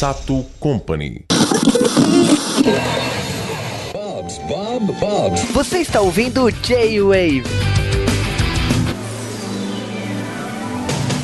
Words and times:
Sato 0.00 0.46
Company. 0.58 1.26
Bob's, 3.92 4.38
Bob. 4.98 5.38
Você 5.52 5.80
está 5.80 6.00
ouvindo 6.00 6.50
J-Wave. 6.50 7.59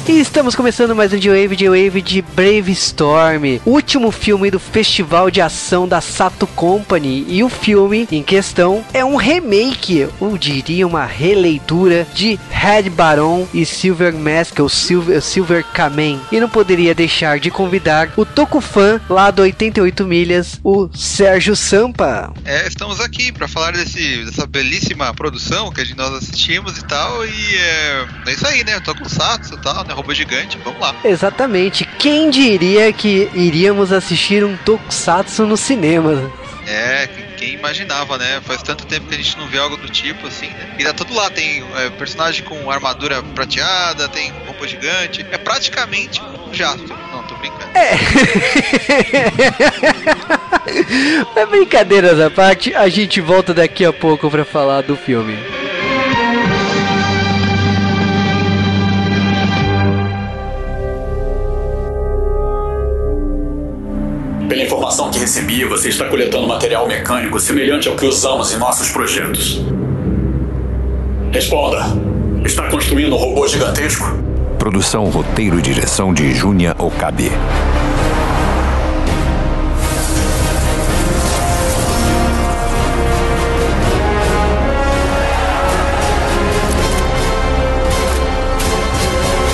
E 0.08 0.21
estamos 0.21 0.54
começando 0.54 0.95
mais 0.95 1.12
um 1.12 1.16
J-Wave, 1.16 1.56
J-Wave 1.56 2.00
de 2.00 2.22
Brave 2.22 2.70
Storm, 2.70 3.61
último 3.66 4.12
filme 4.12 4.52
do 4.52 4.61
Festival 4.61 5.32
de 5.32 5.40
Ação 5.40 5.89
da 5.89 6.00
Sato 6.00 6.46
Company. 6.46 7.27
E 7.29 7.43
o 7.43 7.48
filme 7.48 8.07
em 8.12 8.22
questão 8.22 8.84
é 8.95 9.04
um 9.04 9.16
remake, 9.16 10.08
ou 10.21 10.39
diria 10.39 10.86
uma 10.86 11.04
releitura, 11.04 12.07
de 12.14 12.39
Red 12.50 12.89
Baron 12.90 13.48
e 13.53 13.66
Silver 13.66 14.14
Mask, 14.14 14.61
ou 14.61 14.68
Silver, 14.68 15.21
Silver 15.21 15.64
Kamen. 15.64 16.20
E 16.30 16.38
não 16.38 16.48
poderia 16.48 16.95
deixar 16.95 17.41
de 17.41 17.50
convidar 17.50 18.12
o 18.16 18.25
Tokufan 18.25 19.00
lá 19.11 19.32
do 19.32 19.43
88 19.43 20.04
Milhas, 20.04 20.61
o 20.62 20.89
Sérgio 20.95 21.57
Sampa. 21.57 22.32
É, 22.45 22.68
estamos 22.68 23.00
aqui 23.00 23.32
para 23.32 23.48
falar 23.48 23.73
desse, 23.73 24.25
dessa 24.25 24.46
belíssima 24.46 25.12
produção 25.12 25.73
que 25.73 25.96
nós 25.96 26.12
assistimos 26.14 26.79
e 26.79 26.84
tal. 26.84 27.26
E 27.26 27.57
é, 27.57 28.07
é 28.29 28.32
isso 28.32 28.46
aí, 28.46 28.62
né? 28.62 28.79
Tokusatsu 28.79 29.54
e 29.54 29.61
tal, 29.61 29.84
né? 29.84 29.96
Robô 29.96 30.13
gigante, 30.13 30.59
vamos 30.59 30.79
lá. 30.79 30.95
Exatamente. 31.03 31.86
Quem 31.99 32.28
diria 32.28 32.92
que 32.92 33.31
iríamos 33.33 33.92
assistir 33.92 34.45
um 34.45 34.55
Tokusatsu 34.59 35.47
no 35.47 35.56
cinema? 35.56 36.31
É, 36.67 37.09
quem 37.39 37.55
imaginava, 37.55 38.19
né? 38.19 38.42
Faz 38.45 38.62
tanto 38.62 38.84
tempo 38.84 39.06
que 39.09 39.14
a 39.14 39.17
gente 39.17 39.39
não 39.39 39.48
vê 39.48 39.56
algo 39.56 39.78
do 39.78 39.89
tipo, 39.89 40.27
assim, 40.27 40.48
né? 40.48 40.77
E 40.78 40.84
tá 40.84 40.92
tudo 40.92 41.14
lá, 41.14 41.31
tem 41.31 41.64
é, 41.77 41.89
personagem 41.89 42.45
com 42.45 42.70
armadura 42.70 43.23
prateada, 43.23 44.06
tem 44.06 44.31
roupa 44.45 44.69
gigante. 44.69 45.25
É 45.31 45.39
praticamente 45.39 46.20
um 46.20 46.53
jato. 46.53 46.95
Não, 47.11 47.23
tô 47.23 47.34
brincando. 47.37 47.70
É. 47.75 47.97
Mas 51.35 51.48
brincadeiras 51.48 52.20
à 52.20 52.29
parte, 52.29 52.75
a 52.75 52.91
gente 52.91 53.19
volta 53.23 53.55
daqui 53.55 53.83
a 53.83 53.95
pouco 53.95 54.31
para 54.31 54.45
falar 54.45 54.83
do 54.83 54.95
filme. 54.95 55.56
Pela 64.48 64.62
informação 64.62 65.11
que 65.11 65.19
recebi, 65.19 65.64
você 65.64 65.89
está 65.89 66.05
coletando 66.05 66.47
material 66.47 66.86
mecânico 66.86 67.41
semelhante 67.41 67.89
ao 67.89 67.97
que 67.97 68.06
usamos 68.06 68.52
em 68.52 68.58
nossos 68.58 68.91
projetos. 68.91 69.61
Responda. 71.33 71.84
Está 72.44 72.69
construindo 72.70 73.14
um 73.14 73.19
robô 73.19 73.48
gigantesco? 73.48 74.06
Produção, 74.56 75.05
roteiro 75.06 75.58
e 75.58 75.62
direção 75.62 76.14
de 76.14 76.33
Junya 76.33 76.77
Okabe. 76.78 77.33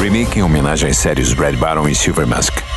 Remake 0.03 0.39
em 0.39 0.43
homenagem 0.43 0.91
às 0.91 0.99
séries 0.99 1.33
Red 1.33 1.57
Baron 1.57 1.89
e 1.89 1.95
Silver 1.95 2.27
Mask. 2.27 2.72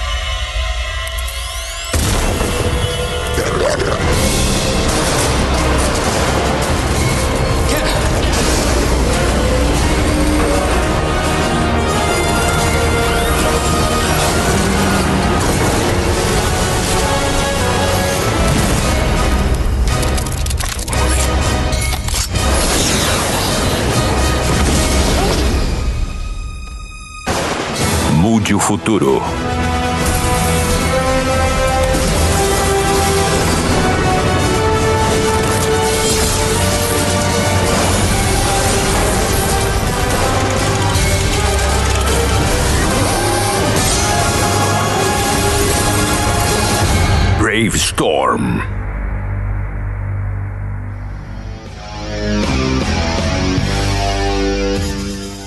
Mude 28.45 28.54
o 28.54 28.60
futuro. 28.60 29.55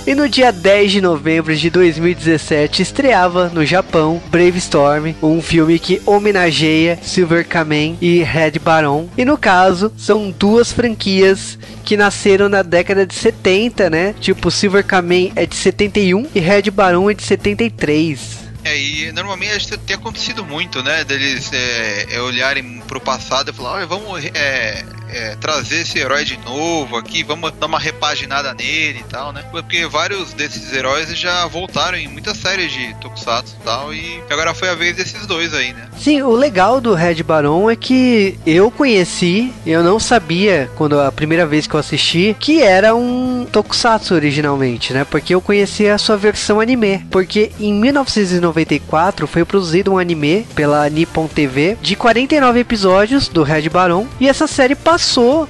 E 0.09 0.15
no 0.15 0.27
dia 0.27 0.51
10 0.51 0.91
de 0.91 1.01
novembro 1.03 1.55
de 1.55 1.69
2017 1.69 2.81
estreava 2.81 3.51
no 3.51 3.67
Japão 3.67 4.23
Brave 4.31 4.57
Storm, 4.57 5.15
um 5.23 5.43
filme 5.43 5.79
que 5.79 6.01
homenageia 6.07 6.99
Silver 7.03 7.47
Kamen 7.47 7.99
e 8.01 8.23
Red 8.23 8.53
Baron. 8.53 9.07
E 9.19 9.25
no 9.27 9.37
caso, 9.37 9.93
são 9.99 10.31
duas 10.31 10.73
franquias 10.73 11.59
que 11.85 11.95
nasceram 11.95 12.49
na 12.49 12.63
década 12.63 13.05
de 13.05 13.15
70, 13.15 13.91
né? 13.91 14.15
Tipo, 14.19 14.51
Silver 14.51 14.83
Kamen 14.83 15.31
é 15.37 15.45
de 15.45 15.55
71 15.55 16.29
e 16.35 16.41
Red 16.41 16.71
Baron 16.71 17.11
é 17.11 17.13
de 17.13 17.23
73. 17.23 18.49
É, 18.65 18.81
e 18.81 19.13
normalmente 19.13 19.77
tem 19.77 19.95
acontecido 19.95 20.43
muito, 20.43 20.83
né? 20.83 21.05
Deles 21.05 21.51
é, 21.53 22.15
é 22.15 22.23
olharem 22.23 22.81
pro 22.89 22.99
passado 22.99 23.51
e 23.51 23.53
falar, 23.53 23.75
olha, 23.75 23.87
vamos 23.87 24.25
é, 24.25 24.83
é, 25.11 25.37
trazer 25.37 25.83
esse 25.83 25.99
herói 25.99 26.25
de 26.25 26.37
novo 26.39 26.97
aqui, 26.97 27.23
vamos 27.23 27.53
dar 27.53 27.67
uma 27.67 27.79
repaginada 27.79 28.55
nele 28.55 29.01
e 29.01 29.11
tal, 29.11 29.33
né? 29.33 29.45
Porque 29.51 29.87
vários 29.87 30.33
desses 30.33 30.73
heróis 30.73 31.09
já 31.17 31.47
voltaram 31.47 31.97
em 31.97 32.09
muitas 32.09 32.37
séries 32.37 32.73
de 32.73 32.95
Tokusatsu 32.95 33.57
e 33.61 33.65
tal, 33.65 33.95
e 33.95 34.23
agora 34.31 34.55
foi 34.55 34.69
a 34.69 34.75
vez 34.75 34.97
desses 34.97 35.27
dois 35.27 35.55
aí, 35.55 35.73
né? 35.73 35.89
Sim, 35.99 36.23
o 36.23 36.33
legal 36.33 36.81
do 36.81 36.95
Red 36.95 37.23
Baron 37.23 37.71
é 37.71 37.77
que 37.77 38.39
eu 38.47 38.71
conheci, 38.71 39.53
eu 39.67 39.83
não 39.83 39.99
sabia 39.99 40.71
quando 40.77 41.01
a 41.01 41.11
primeira 41.11 41.47
vez 41.47 41.67
que 41.67 41.75
eu 41.75 41.81
assisti 41.81 42.37
que 42.39 42.63
era 42.63 42.95
um 42.95 43.47
Tokusatsu 43.51 44.15
originalmente, 44.15 44.93
né? 44.93 45.05
Porque 45.05 45.35
eu 45.35 45.41
conheci 45.41 45.89
a 45.89 45.99
sua 45.99 46.17
versão 46.17 46.61
anime, 46.61 47.07
porque 47.11 47.51
em 47.59 47.73
1994 47.73 49.27
foi 49.27 49.45
produzido 49.45 49.93
um 49.93 49.99
anime 49.99 50.47
pela 50.55 50.89
Nippon 50.89 51.27
TV 51.27 51.77
de 51.81 51.97
49 51.97 52.61
episódios 52.61 53.29
do 53.29 53.43
Red 53.43 53.69
Baron 53.69 54.07
e 54.21 54.29
essa 54.29 54.47
série 54.47 54.75
passou 54.75 54.98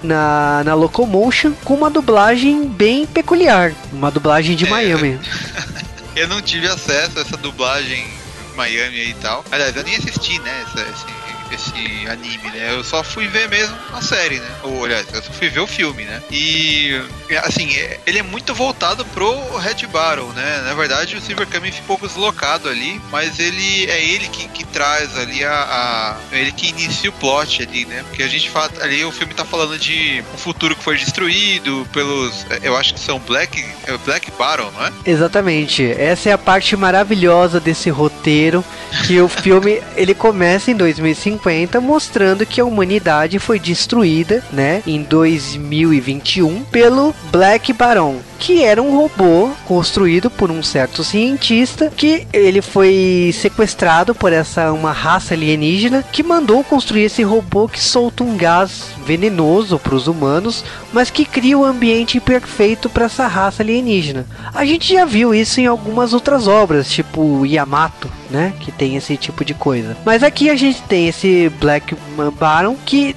na, 0.02 0.62
na 0.64 0.74
Locomotion 0.74 1.52
com 1.64 1.74
uma 1.74 1.90
dublagem 1.90 2.66
bem 2.68 3.06
peculiar, 3.06 3.72
uma 3.92 4.10
dublagem 4.10 4.54
de 4.56 4.66
É. 4.66 4.70
Miami. 4.70 5.18
Eu 6.14 6.26
não 6.28 6.42
tive 6.42 6.66
acesso 6.66 7.18
a 7.18 7.22
essa 7.22 7.36
dublagem 7.36 8.04
em 8.52 8.56
Miami 8.56 9.10
e 9.10 9.14
tal. 9.14 9.44
Aliás, 9.52 9.76
eu 9.76 9.84
nem 9.84 9.94
assisti, 9.94 10.36
né, 10.40 10.64
essa- 10.66 10.80
esse, 10.80 11.04
esse 11.54 12.06
anime, 12.08 12.50
né? 12.50 12.74
Eu 12.74 12.84
só 12.84 13.02
fui 13.02 13.26
ver 13.28 13.48
mesmo 13.48 13.76
a 13.92 14.00
série, 14.02 14.38
né? 14.38 14.48
Ou, 14.62 14.84
aliás, 14.84 15.06
eu 15.12 15.22
só 15.22 15.32
fui 15.32 15.48
ver 15.48 15.60
o 15.60 15.66
filme, 15.66 16.04
né? 16.04 16.22
E, 16.30 17.00
assim, 17.44 17.74
é- 17.76 18.00
ele 18.06 18.18
é 18.18 18.22
muito 18.22 18.54
voltado 18.54 19.04
pro 19.06 19.56
Red 19.58 19.86
Baron, 19.92 20.28
né? 20.32 20.62
Na 20.64 20.74
verdade, 20.74 21.16
o 21.16 21.20
Silver 21.20 21.46
Kamen 21.46 21.72
ficou 21.72 21.98
deslocado 22.00 22.68
ali, 22.68 23.00
mas 23.10 23.38
ele 23.38 23.86
é 23.90 24.02
ele 24.04 24.28
que, 24.28 24.48
que 24.48 24.64
traz 24.64 25.16
ali 25.18 25.44
a, 25.44 25.52
a- 25.52 26.16
ele 26.36 26.52
que 26.52 26.68
inicia 26.70 27.10
o 27.10 27.12
plot 27.14 27.62
ali, 27.62 27.84
né? 27.84 28.04
Porque 28.08 28.22
a 28.22 28.28
gente 28.28 28.48
fala 28.50 28.70
ali 28.80 29.04
o 29.04 29.12
filme 29.12 29.34
tá 29.34 29.44
falando 29.44 29.78
de 29.78 30.22
um 30.34 30.38
futuro 30.38 30.74
que 30.76 30.82
foi 30.82 30.96
destruído 30.96 31.86
pelos, 31.92 32.46
eu 32.62 32.76
acho 32.76 32.94
que 32.94 33.00
são 33.00 33.18
Black, 33.18 33.64
é 33.86 33.96
Black 33.98 34.30
Baron, 34.38 34.70
não 34.72 34.86
é? 34.86 34.92
Exatamente. 35.06 35.82
Essa 35.92 36.30
é 36.30 36.32
a 36.32 36.38
parte 36.38 36.76
maravilhosa 36.76 37.60
desse 37.60 37.90
roteiro, 37.90 38.64
que 39.06 39.20
o 39.20 39.28
filme 39.28 39.82
ele 39.96 40.14
começa 40.14 40.70
em 40.70 40.74
2050 40.76 41.37
mostrando 41.80 42.44
que 42.44 42.60
a 42.60 42.64
humanidade 42.64 43.38
foi 43.38 43.58
destruída, 43.58 44.42
né, 44.52 44.82
em 44.86 45.02
2021 45.02 46.64
pelo 46.64 47.14
Black 47.30 47.72
Baron, 47.72 48.20
que 48.38 48.62
era 48.62 48.82
um 48.82 48.96
robô 48.96 49.50
construído 49.66 50.30
por 50.30 50.50
um 50.50 50.62
certo 50.62 51.02
cientista 51.02 51.90
que 51.94 52.26
ele 52.32 52.62
foi 52.62 53.34
sequestrado 53.34 54.14
por 54.14 54.32
essa 54.32 54.72
uma 54.72 54.92
raça 54.92 55.34
alienígena 55.34 56.04
que 56.12 56.22
mandou 56.22 56.62
construir 56.62 57.04
esse 57.04 57.22
robô 57.22 57.68
que 57.68 57.80
solta 57.80 58.22
um 58.22 58.36
gás 58.36 58.90
venenoso 59.04 59.78
para 59.78 59.94
os 59.94 60.06
humanos, 60.06 60.64
mas 60.92 61.10
que 61.10 61.24
cria 61.24 61.58
o 61.58 61.64
ambiente 61.64 62.20
perfeito 62.20 62.88
para 62.88 63.06
essa 63.06 63.26
raça 63.26 63.62
alienígena. 63.62 64.26
A 64.54 64.64
gente 64.64 64.92
já 64.92 65.04
viu 65.04 65.34
isso 65.34 65.60
em 65.60 65.66
algumas 65.66 66.12
outras 66.12 66.46
obras, 66.46 66.90
tipo 66.90 67.44
Yamato, 67.44 68.10
né, 68.30 68.52
que 68.60 68.70
tem 68.70 68.96
esse 68.96 69.16
tipo 69.16 69.44
de 69.44 69.54
coisa. 69.54 69.96
Mas 70.04 70.22
aqui 70.22 70.50
a 70.50 70.56
gente 70.56 70.82
tem 70.82 71.08
esse 71.08 71.50
Black 71.60 71.96
Baron 72.38 72.76
que 72.84 73.16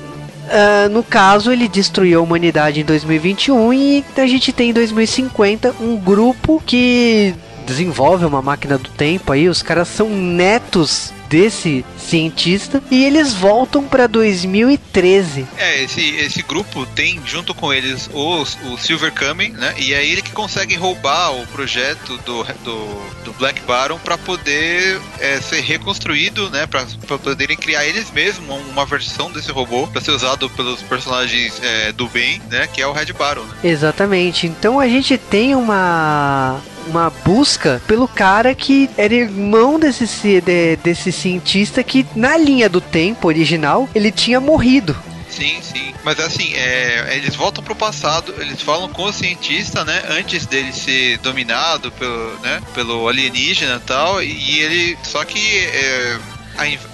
ah, 0.51 0.89
no 0.89 1.01
caso, 1.01 1.51
ele 1.51 1.67
destruiu 1.67 2.19
a 2.19 2.23
humanidade 2.23 2.81
em 2.81 2.83
2021 2.83 3.73
e 3.73 4.05
a 4.17 4.27
gente 4.27 4.51
tem 4.51 4.71
em 4.71 4.73
2050 4.73 5.75
um 5.79 5.95
grupo 5.95 6.61
que 6.65 7.33
desenvolve 7.65 8.25
uma 8.25 8.41
máquina 8.41 8.77
do 8.77 8.89
tempo 8.89 9.31
aí. 9.31 9.47
Os 9.47 9.61
caras 9.61 9.87
são 9.87 10.09
netos 10.09 11.13
desse 11.29 11.85
cientista 12.01 12.81
e 12.89 13.03
eles 13.03 13.33
voltam 13.33 13.83
para 13.83 14.07
2013. 14.07 15.47
É, 15.57 15.83
esse, 15.83 16.15
esse 16.17 16.41
grupo 16.41 16.85
tem 16.87 17.19
junto 17.25 17.53
com 17.53 17.73
eles 17.73 18.09
o, 18.13 18.41
o 18.41 18.77
Silver 18.77 19.11
Kamen, 19.11 19.51
né? 19.51 19.73
E 19.77 19.93
é 19.93 20.05
ele 20.05 20.21
que 20.21 20.31
consegue 20.31 20.75
roubar 20.75 21.31
o 21.33 21.47
projeto 21.47 22.17
do, 22.25 22.43
do, 22.43 23.23
do 23.23 23.33
Black 23.33 23.61
Baron 23.61 23.97
para 23.99 24.17
poder 24.17 24.99
é, 25.19 25.39
ser 25.39 25.61
reconstruído, 25.61 26.49
né? 26.49 26.67
Para 26.67 26.85
poderem 27.17 27.57
criar 27.57 27.85
eles 27.85 28.11
mesmos 28.11 28.41
uma 28.69 28.85
versão 28.85 29.31
desse 29.31 29.51
robô 29.51 29.87
para 29.87 30.01
ser 30.01 30.11
usado 30.11 30.49
pelos 30.49 30.81
personagens 30.81 31.61
é, 31.63 31.91
do 31.91 32.07
bem, 32.07 32.41
né? 32.49 32.67
Que 32.67 32.81
é 32.81 32.87
o 32.87 32.91
Red 32.91 33.13
Baron. 33.13 33.43
Né? 33.43 33.55
Exatamente. 33.63 34.47
Então 34.47 34.79
a 34.79 34.87
gente 34.87 35.17
tem 35.17 35.55
uma 35.55 36.61
uma 36.87 37.09
busca 37.23 37.81
pelo 37.87 38.07
cara 38.07 38.53
que 38.55 38.89
era 38.97 39.13
irmão 39.13 39.79
desse, 39.79 40.05
de, 40.41 40.75
desse 40.77 41.11
cientista 41.11 41.83
que, 41.83 41.90
na 42.15 42.37
linha 42.37 42.69
do 42.69 42.81
tempo 42.81 43.27
original, 43.27 43.89
ele 43.93 44.11
tinha 44.11 44.39
morrido. 44.39 44.95
Sim, 45.29 45.61
sim. 45.61 45.93
Mas 46.03 46.19
assim, 46.19 46.53
é, 46.55 47.15
eles 47.15 47.35
voltam 47.35 47.63
pro 47.63 47.75
passado, 47.75 48.33
eles 48.39 48.61
falam 48.61 48.89
com 48.89 49.03
o 49.03 49.13
cientista, 49.13 49.85
né? 49.85 50.03
Antes 50.09 50.45
dele 50.45 50.73
ser 50.73 51.17
dominado 51.19 51.91
pelo, 51.91 52.39
né, 52.39 52.61
pelo 52.73 53.07
alienígena 53.07 53.75
e 53.75 53.87
tal. 53.87 54.21
E 54.21 54.59
ele. 54.59 54.97
Só 55.03 55.23
que. 55.23 55.39
É, 55.39 56.19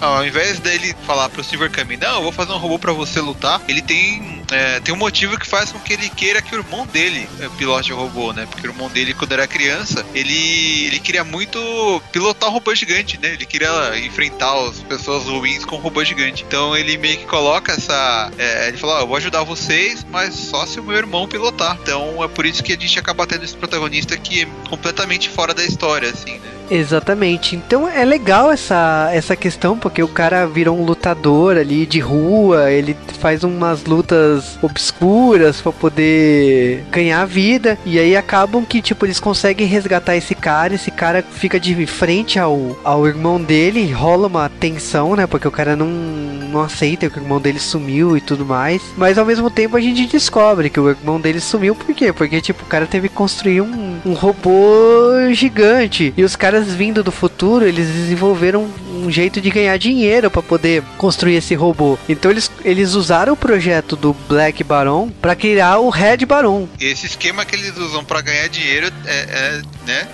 ao 0.00 0.24
invés 0.24 0.60
dele 0.60 0.94
falar 1.06 1.28
pro 1.28 1.42
Silver 1.44 1.70
Kami, 1.70 1.96
não, 1.96 2.16
eu 2.16 2.22
vou 2.22 2.32
fazer 2.32 2.52
um 2.52 2.58
robô 2.58 2.78
para 2.78 2.92
você 2.92 3.20
lutar, 3.20 3.60
ele 3.68 3.82
tem, 3.82 4.37
é, 4.50 4.80
tem 4.80 4.94
um 4.94 4.98
motivo 4.98 5.38
que 5.38 5.46
faz 5.46 5.70
com 5.70 5.78
que 5.78 5.92
ele 5.92 6.08
queira 6.08 6.40
que 6.40 6.54
o 6.54 6.58
irmão 6.58 6.86
dele 6.86 7.28
é, 7.40 7.48
pilote 7.50 7.92
o 7.92 7.96
robô, 7.96 8.32
né? 8.32 8.46
Porque 8.50 8.66
o 8.66 8.70
irmão 8.70 8.88
dele, 8.88 9.14
quando 9.14 9.32
era 9.32 9.46
criança, 9.46 10.04
ele, 10.14 10.86
ele 10.86 10.98
queria 10.98 11.24
muito 11.24 12.02
pilotar 12.12 12.48
um 12.48 12.52
robô 12.52 12.74
gigante, 12.74 13.18
né? 13.18 13.32
Ele 13.34 13.44
queria 13.44 13.98
enfrentar 13.98 14.52
as 14.66 14.80
pessoas 14.82 15.24
ruins 15.24 15.64
com 15.64 15.76
um 15.76 15.80
robô 15.80 16.02
gigante. 16.04 16.44
Então 16.46 16.76
ele 16.76 16.96
meio 16.96 17.18
que 17.18 17.26
coloca 17.26 17.72
essa. 17.72 18.30
É, 18.38 18.68
ele 18.68 18.78
fala: 18.78 18.98
oh, 18.98 19.00
eu 19.02 19.06
vou 19.06 19.16
ajudar 19.16 19.42
vocês, 19.42 20.04
mas 20.10 20.34
só 20.34 20.66
se 20.66 20.80
o 20.80 20.82
meu 20.82 20.96
irmão 20.96 21.28
pilotar. 21.28 21.78
Então 21.82 22.22
é 22.22 22.28
por 22.28 22.46
isso 22.46 22.62
que 22.62 22.72
a 22.72 22.78
gente 22.78 22.98
acaba 22.98 23.26
tendo 23.26 23.44
esse 23.44 23.56
protagonista 23.56 24.16
que 24.16 24.42
é 24.42 24.46
completamente 24.68 25.28
fora 25.28 25.52
da 25.52 25.64
história, 25.64 26.08
assim, 26.08 26.38
né? 26.38 26.57
Exatamente. 26.70 27.56
Então 27.56 27.88
é 27.88 28.04
legal 28.04 28.50
essa, 28.50 29.10
essa 29.12 29.34
questão, 29.36 29.78
porque 29.78 30.02
o 30.02 30.08
cara 30.08 30.46
virou 30.46 30.78
um 30.78 30.84
lutador 30.84 31.56
ali 31.56 31.86
de 31.86 32.00
rua, 32.00 32.70
ele 32.70 32.96
faz 33.18 33.44
umas 33.44 33.84
lutas 33.84 34.58
obscuras 34.62 35.60
para 35.60 35.72
poder 35.72 36.84
ganhar 36.90 37.24
vida, 37.26 37.78
e 37.84 37.98
aí 37.98 38.16
acabam 38.16 38.64
que, 38.64 38.80
tipo, 38.80 39.04
eles 39.06 39.20
conseguem 39.20 39.66
resgatar 39.66 40.16
esse 40.16 40.34
cara, 40.34 40.74
esse 40.74 40.90
cara 40.90 41.22
fica 41.22 41.58
de 41.58 41.86
frente 41.86 42.38
ao, 42.38 42.76
ao 42.84 43.06
irmão 43.06 43.40
dele, 43.40 43.90
rola 43.92 44.26
uma 44.26 44.48
tensão, 44.48 45.16
né, 45.16 45.26
porque 45.26 45.48
o 45.48 45.52
cara 45.52 45.74
não, 45.74 45.86
não 45.86 46.60
aceita 46.60 47.10
que 47.10 47.18
o 47.18 47.22
irmão 47.22 47.40
dele 47.40 47.58
sumiu 47.58 48.16
e 48.16 48.20
tudo 48.20 48.44
mais, 48.44 48.82
mas 48.96 49.18
ao 49.18 49.26
mesmo 49.26 49.50
tempo 49.50 49.76
a 49.76 49.80
gente 49.80 50.06
descobre 50.06 50.70
que 50.70 50.80
o 50.80 50.88
irmão 50.88 51.20
dele 51.20 51.40
sumiu, 51.40 51.74
por 51.74 51.94
quê? 51.94 52.12
Porque, 52.12 52.40
tipo, 52.40 52.62
o 52.62 52.66
cara 52.66 52.86
teve 52.86 53.08
que 53.08 53.14
construir 53.14 53.60
um, 53.60 53.98
um 54.04 54.12
robô 54.12 55.32
gigante, 55.32 56.14
e 56.16 56.22
os 56.22 56.36
caras 56.36 56.57
caras 56.58 56.74
vindo 56.74 57.02
do 57.02 57.12
futuro, 57.12 57.64
eles 57.64 57.86
desenvolveram 57.86 58.68
um 58.90 59.10
jeito 59.10 59.40
de 59.40 59.50
ganhar 59.50 59.76
dinheiro 59.76 60.30
para 60.30 60.42
poder 60.42 60.82
construir 60.96 61.36
esse 61.36 61.54
robô. 61.54 61.98
Então 62.08 62.30
eles, 62.30 62.50
eles 62.64 62.94
usaram 62.94 63.34
o 63.34 63.36
projeto 63.36 63.94
do 63.94 64.12
Black 64.28 64.64
Baron 64.64 65.10
para 65.22 65.36
criar 65.36 65.78
o 65.78 65.88
Red 65.88 66.18
Baron. 66.26 66.68
Esse 66.80 67.06
esquema 67.06 67.44
que 67.44 67.54
eles 67.54 67.76
usam 67.76 68.04
para 68.04 68.20
ganhar 68.20 68.48
dinheiro 68.48 68.92
é, 69.06 69.14
é 69.14 69.62
né? 69.88 70.06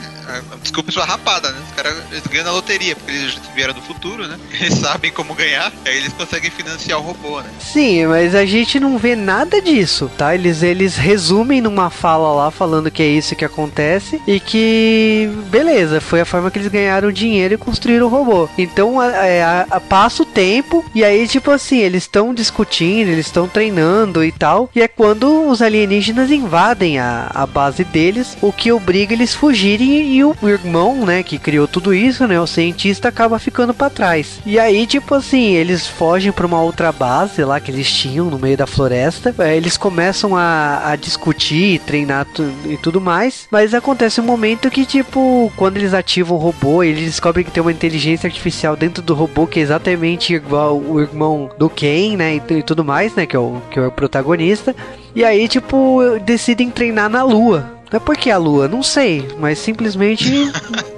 Desculpa 0.63 0.91
sua 0.93 1.05
rapada, 1.05 1.51
né? 1.51 1.59
Os 1.69 1.75
caras 1.75 1.97
ganham 2.31 2.47
na 2.47 2.53
loteria, 2.53 2.95
porque 2.95 3.11
eles 3.11 3.39
vieram 3.55 3.75
do 3.75 3.83
futuro, 3.83 4.27
né? 4.27 4.39
Eles 4.55 4.79
sabem 4.79 5.11
como 5.11 5.35
ganhar, 5.35 5.73
aí 5.85 5.99
eles 5.99 6.13
conseguem 6.13 6.51
financiar 6.51 6.99
o 6.99 7.03
robô, 7.03 7.41
né? 7.41 7.51
Sim, 7.59 8.07
mas 8.07 8.35
a 8.35 8.47
gente 8.47 8.79
não 8.79 8.97
vê 8.97 9.17
nada 9.17 9.61
disso, 9.61 10.11
tá? 10.17 10.35
Eles, 10.35 10.63
eles 10.63 10.97
resumem 10.97 11.61
numa 11.61 11.91
fala 11.91 12.33
lá 12.33 12.51
falando 12.51 12.91
que 12.91 13.03
é 13.03 13.07
isso 13.07 13.35
que 13.35 13.45
acontece 13.45 14.23
e 14.27 14.39
que, 14.39 15.29
beleza, 15.49 16.01
foi 16.01 16.21
a 16.21 16.25
forma 16.25 16.51
que 16.51 16.59
eles 16.59 16.71
ganharam 16.71 17.11
dinheiro 17.11 17.55
e 17.55 17.59
construíram 17.59 18.07
o 18.07 18.09
robô. 18.09 18.49
Então 18.57 19.01
a, 19.01 19.07
a, 19.07 19.27
é, 19.27 19.43
a, 19.43 19.81
passa 19.81 20.23
o 20.23 20.27
tempo 20.27 20.85
e 20.95 21.05
aí, 21.05 21.27
tipo 21.27 21.51
assim, 21.51 21.79
eles 21.79 22.05
estão 22.05 22.33
discutindo, 22.33 23.09
eles 23.09 23.27
estão 23.27 23.49
treinando 23.49 24.25
e 24.25 24.33
tal. 24.33 24.71
E 24.75 24.81
é 24.81 24.89
quando 24.89 25.49
os 25.49 25.61
alienígenas 25.61 26.31
invadem 26.31 26.99
a, 26.99 27.31
a 27.35 27.47
base 27.47 27.85
deles, 27.85 28.37
o 28.41 28.53
que 28.53 28.73
obriga 28.73 29.13
eles 29.13 29.35
a 29.35 29.64
e 29.67 30.25
o 30.25 30.35
irmão, 30.43 31.05
né, 31.07 31.23
que 31.23 31.39
criou 31.39 31.67
tudo 31.67 31.95
isso, 31.95 32.27
né, 32.27 32.41
o 32.41 32.47
cientista 32.47 33.09
acaba 33.09 33.39
ficando 33.39 33.73
para 33.73 33.91
trás. 33.91 34.41
E 34.45 34.59
aí, 34.59 34.87
tipo 34.87 35.15
assim, 35.15 35.55
eles 35.55 35.87
fogem 35.87 36.33
para 36.33 36.47
uma 36.47 36.61
outra 36.61 36.93
base 36.93 37.43
lá 37.45 37.61
que 37.61 37.71
eles 37.71 37.91
tinham 37.91 38.27
no 38.27 38.39
meio 38.39 38.57
da 38.57 38.67
floresta. 38.67 39.35
É, 39.39 39.57
eles 39.57 39.77
começam 39.77 40.37
a, 40.37 40.91
a 40.91 40.97
discutir, 40.97 41.81
treinar 41.81 42.27
e 42.67 42.77
tudo 42.77 43.01
mais. 43.01 43.47
Mas 43.51 43.75
acontece 43.75 44.21
um 44.21 44.25
momento 44.25 44.71
que, 44.71 44.85
tipo, 44.85 45.53
quando 45.57 45.77
eles 45.77 45.95
ativam 45.95 46.37
o 46.37 46.41
robô, 46.41 46.83
eles 46.83 47.05
descobrem 47.05 47.45
que 47.45 47.51
tem 47.51 47.61
uma 47.61 47.73
inteligência 47.73 48.27
artificial 48.27 48.77
dentro 48.77 49.03
do 49.03 49.15
robô 49.15 49.47
que 49.47 49.61
é 49.61 49.63
exatamente 49.63 50.35
igual 50.35 50.79
o 50.79 51.01
irmão 51.01 51.51
do 51.59 51.69
Ken, 51.69 52.17
né, 52.17 52.37
e, 52.37 52.55
e 52.55 52.63
tudo 52.63 52.85
mais, 52.85 53.15
né, 53.15 53.27
que 53.27 53.37
é 53.37 53.39
o, 53.39 53.61
que 53.71 53.79
é 53.79 53.87
o 53.87 53.93
protagonista. 53.93 54.75
E 55.15 55.25
aí, 55.25 55.47
tipo, 55.47 56.01
decidem 56.25 56.71
treinar 56.71 57.09
na 57.09 57.23
lua. 57.23 57.74
Não 57.91 57.97
é 57.97 58.01
porque 58.01 58.31
a 58.31 58.37
lua, 58.39 58.67
não 58.69 58.83
sei, 58.83 59.27
mas 59.39 59.59
simplesmente. 59.59 60.25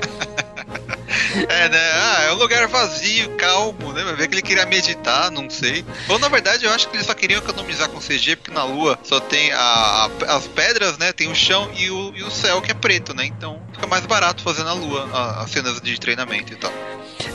É, 1.49 1.69
né? 1.69 1.91
Ah, 1.95 2.23
é 2.29 2.33
um 2.33 2.37
lugar 2.37 2.67
vazio, 2.69 3.31
calmo, 3.37 3.93
né? 3.93 4.03
Vai 4.05 4.15
ver 4.15 4.29
que 4.29 4.35
ele 4.35 4.43
queria 4.43 4.67
meditar, 4.67 5.31
não 5.31 5.49
sei. 5.51 5.85
Ou 6.09 6.19
na 6.19 6.29
verdade 6.29 6.65
eu 6.65 6.73
acho 6.73 6.89
que 6.89 6.97
eles 6.97 7.07
só 7.07 7.15
queriam 7.15 7.39
economizar 7.39 7.89
com 7.89 7.99
CG, 7.99 8.37
porque 8.37 8.51
na 8.51 8.65
Lua 8.65 8.99
só 9.03 9.21
tem 9.21 9.53
a, 9.53 9.59
a, 9.59 10.37
as 10.37 10.47
pedras, 10.47 10.99
né? 10.99 11.13
Tem 11.13 11.29
o 11.29 11.35
chão 11.35 11.71
e 11.77 11.91
o, 11.91 12.13
e 12.15 12.23
o 12.23 12.31
céu 12.31 12.61
que 12.63 12.71
é 12.71 12.75
preto, 12.75 13.15
né? 13.15 13.27
Então 13.27 13.61
fica 13.73 13.87
mais 13.87 14.07
barato 14.07 14.43
fazer 14.43 14.65
na 14.65 14.73
Lua 14.73 15.09
as 15.43 15.51
cenas 15.51 15.81
de 15.81 15.99
treinamento 15.99 16.53
e 16.53 16.57
tal. 16.57 16.73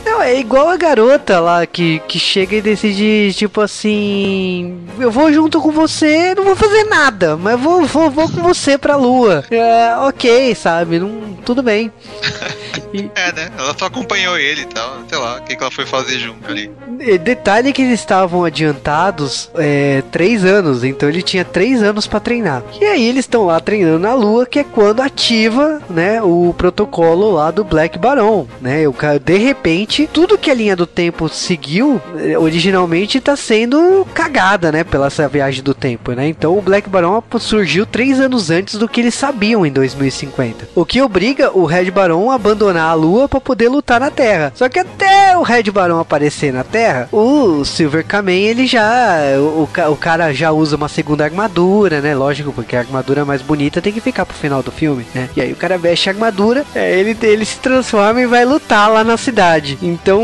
Não, 0.04 0.20
é 0.20 0.38
igual 0.38 0.68
a 0.68 0.76
garota 0.76 1.38
lá 1.38 1.64
que, 1.64 2.00
que 2.08 2.18
chega 2.18 2.56
e 2.56 2.62
decide, 2.62 3.32
tipo 3.34 3.60
assim. 3.60 4.84
Eu 4.98 5.10
vou 5.10 5.32
junto 5.32 5.60
com 5.60 5.70
você, 5.70 6.34
não 6.34 6.44
vou 6.44 6.56
fazer 6.56 6.84
nada, 6.84 7.36
mas 7.36 7.58
vou, 7.60 7.84
vou, 7.86 8.10
vou 8.10 8.28
com 8.28 8.42
você 8.42 8.76
pra 8.76 8.96
lua. 8.96 9.44
É, 9.50 9.94
ok, 9.96 10.54
sabe? 10.54 10.98
Não, 10.98 11.34
tudo 11.44 11.62
bem. 11.62 11.92
E... 12.92 13.10
É, 13.14 13.32
né? 13.32 13.50
Ela 13.58 13.74
só 13.78 13.86
acompanhou 13.86 14.38
ele 14.38 14.62
e 14.62 14.66
tal. 14.66 14.98
Sei 15.08 15.18
lá, 15.18 15.36
o 15.38 15.42
que, 15.42 15.54
que 15.54 15.62
ela 15.62 15.70
foi 15.70 15.84
fazer 15.84 16.18
junto 16.18 16.50
ali. 16.50 16.70
Detalhe 17.18 17.72
que 17.72 17.82
eles 17.82 18.00
estavam 18.00 18.44
adiantados 18.44 19.50
é, 19.54 20.02
três 20.10 20.44
anos, 20.44 20.84
então 20.84 21.08
ele 21.08 21.22
tinha 21.22 21.44
três 21.44 21.82
anos 21.82 22.06
para 22.06 22.20
treinar. 22.20 22.62
E 22.80 22.84
aí 22.84 23.04
eles 23.04 23.24
estão 23.24 23.44
lá 23.44 23.60
treinando 23.60 23.98
na 23.98 24.14
Lua, 24.14 24.46
que 24.46 24.60
é 24.60 24.64
quando 24.64 25.00
ativa, 25.00 25.80
né, 25.90 26.22
o 26.22 26.54
protocolo 26.56 27.32
lá 27.32 27.50
do 27.50 27.64
Black 27.64 27.98
Baron, 27.98 28.46
né? 28.60 28.86
O 28.86 28.92
cara, 28.92 29.18
de 29.18 29.36
repente, 29.36 30.08
tudo 30.12 30.38
que 30.38 30.50
a 30.50 30.54
linha 30.54 30.76
do 30.76 30.86
tempo 30.86 31.28
seguiu 31.28 32.00
é, 32.16 32.38
originalmente 32.38 33.20
tá 33.20 33.36
sendo 33.36 34.06
cagada, 34.14 34.70
né, 34.70 34.84
pela 34.84 35.06
essa 35.12 35.28
viagem 35.28 35.62
do 35.62 35.74
tempo, 35.74 36.12
né? 36.12 36.28
Então 36.28 36.56
o 36.56 36.62
Black 36.62 36.88
Baron 36.88 37.22
surgiu 37.38 37.84
três 37.84 38.18
anos 38.18 38.50
antes 38.50 38.78
do 38.78 38.88
que 38.88 39.00
eles 39.00 39.14
sabiam 39.14 39.66
em 39.66 39.72
2050. 39.72 40.68
O 40.74 40.84
que 40.84 41.02
obriga 41.02 41.50
o 41.56 41.64
Red 41.64 41.90
Baron 41.90 42.30
a 42.30 42.36
abandonar 42.36 42.61
a 42.68 42.94
Lua 42.94 43.28
para 43.28 43.40
poder 43.40 43.68
lutar 43.68 44.00
na 44.00 44.10
Terra. 44.10 44.52
Só 44.54 44.68
que 44.68 44.78
até 44.78 45.36
o 45.36 45.42
Red 45.42 45.64
Baron 45.64 45.98
aparecer 45.98 46.52
na 46.52 46.64
Terra 46.64 46.82
Terra, 46.82 47.08
o 47.12 47.64
Silver 47.64 48.04
Kamen, 48.04 48.44
ele 48.44 48.66
já. 48.66 49.18
O, 49.38 49.68
o 49.92 49.96
cara 49.96 50.32
já 50.32 50.50
usa 50.50 50.76
uma 50.76 50.88
segunda 50.88 51.22
armadura, 51.24 52.00
né? 52.00 52.14
Lógico, 52.14 52.52
porque 52.52 52.74
a 52.74 52.80
armadura 52.80 53.24
mais 53.24 53.40
bonita 53.40 53.80
tem 53.80 53.92
que 53.92 54.00
ficar 54.00 54.26
pro 54.26 54.36
final 54.36 54.62
do 54.62 54.72
filme, 54.72 55.06
né? 55.14 55.28
E 55.36 55.40
aí 55.40 55.52
o 55.52 55.56
cara 55.56 55.78
veste 55.78 56.08
a 56.08 56.12
armadura, 56.12 56.64
é, 56.74 56.98
ele, 56.98 57.16
ele 57.22 57.44
se 57.44 57.58
transforma 57.58 58.20
e 58.20 58.26
vai 58.26 58.44
lutar 58.44 58.90
lá 58.90 59.04
na 59.04 59.16
cidade. 59.16 59.78
Então 59.80 60.22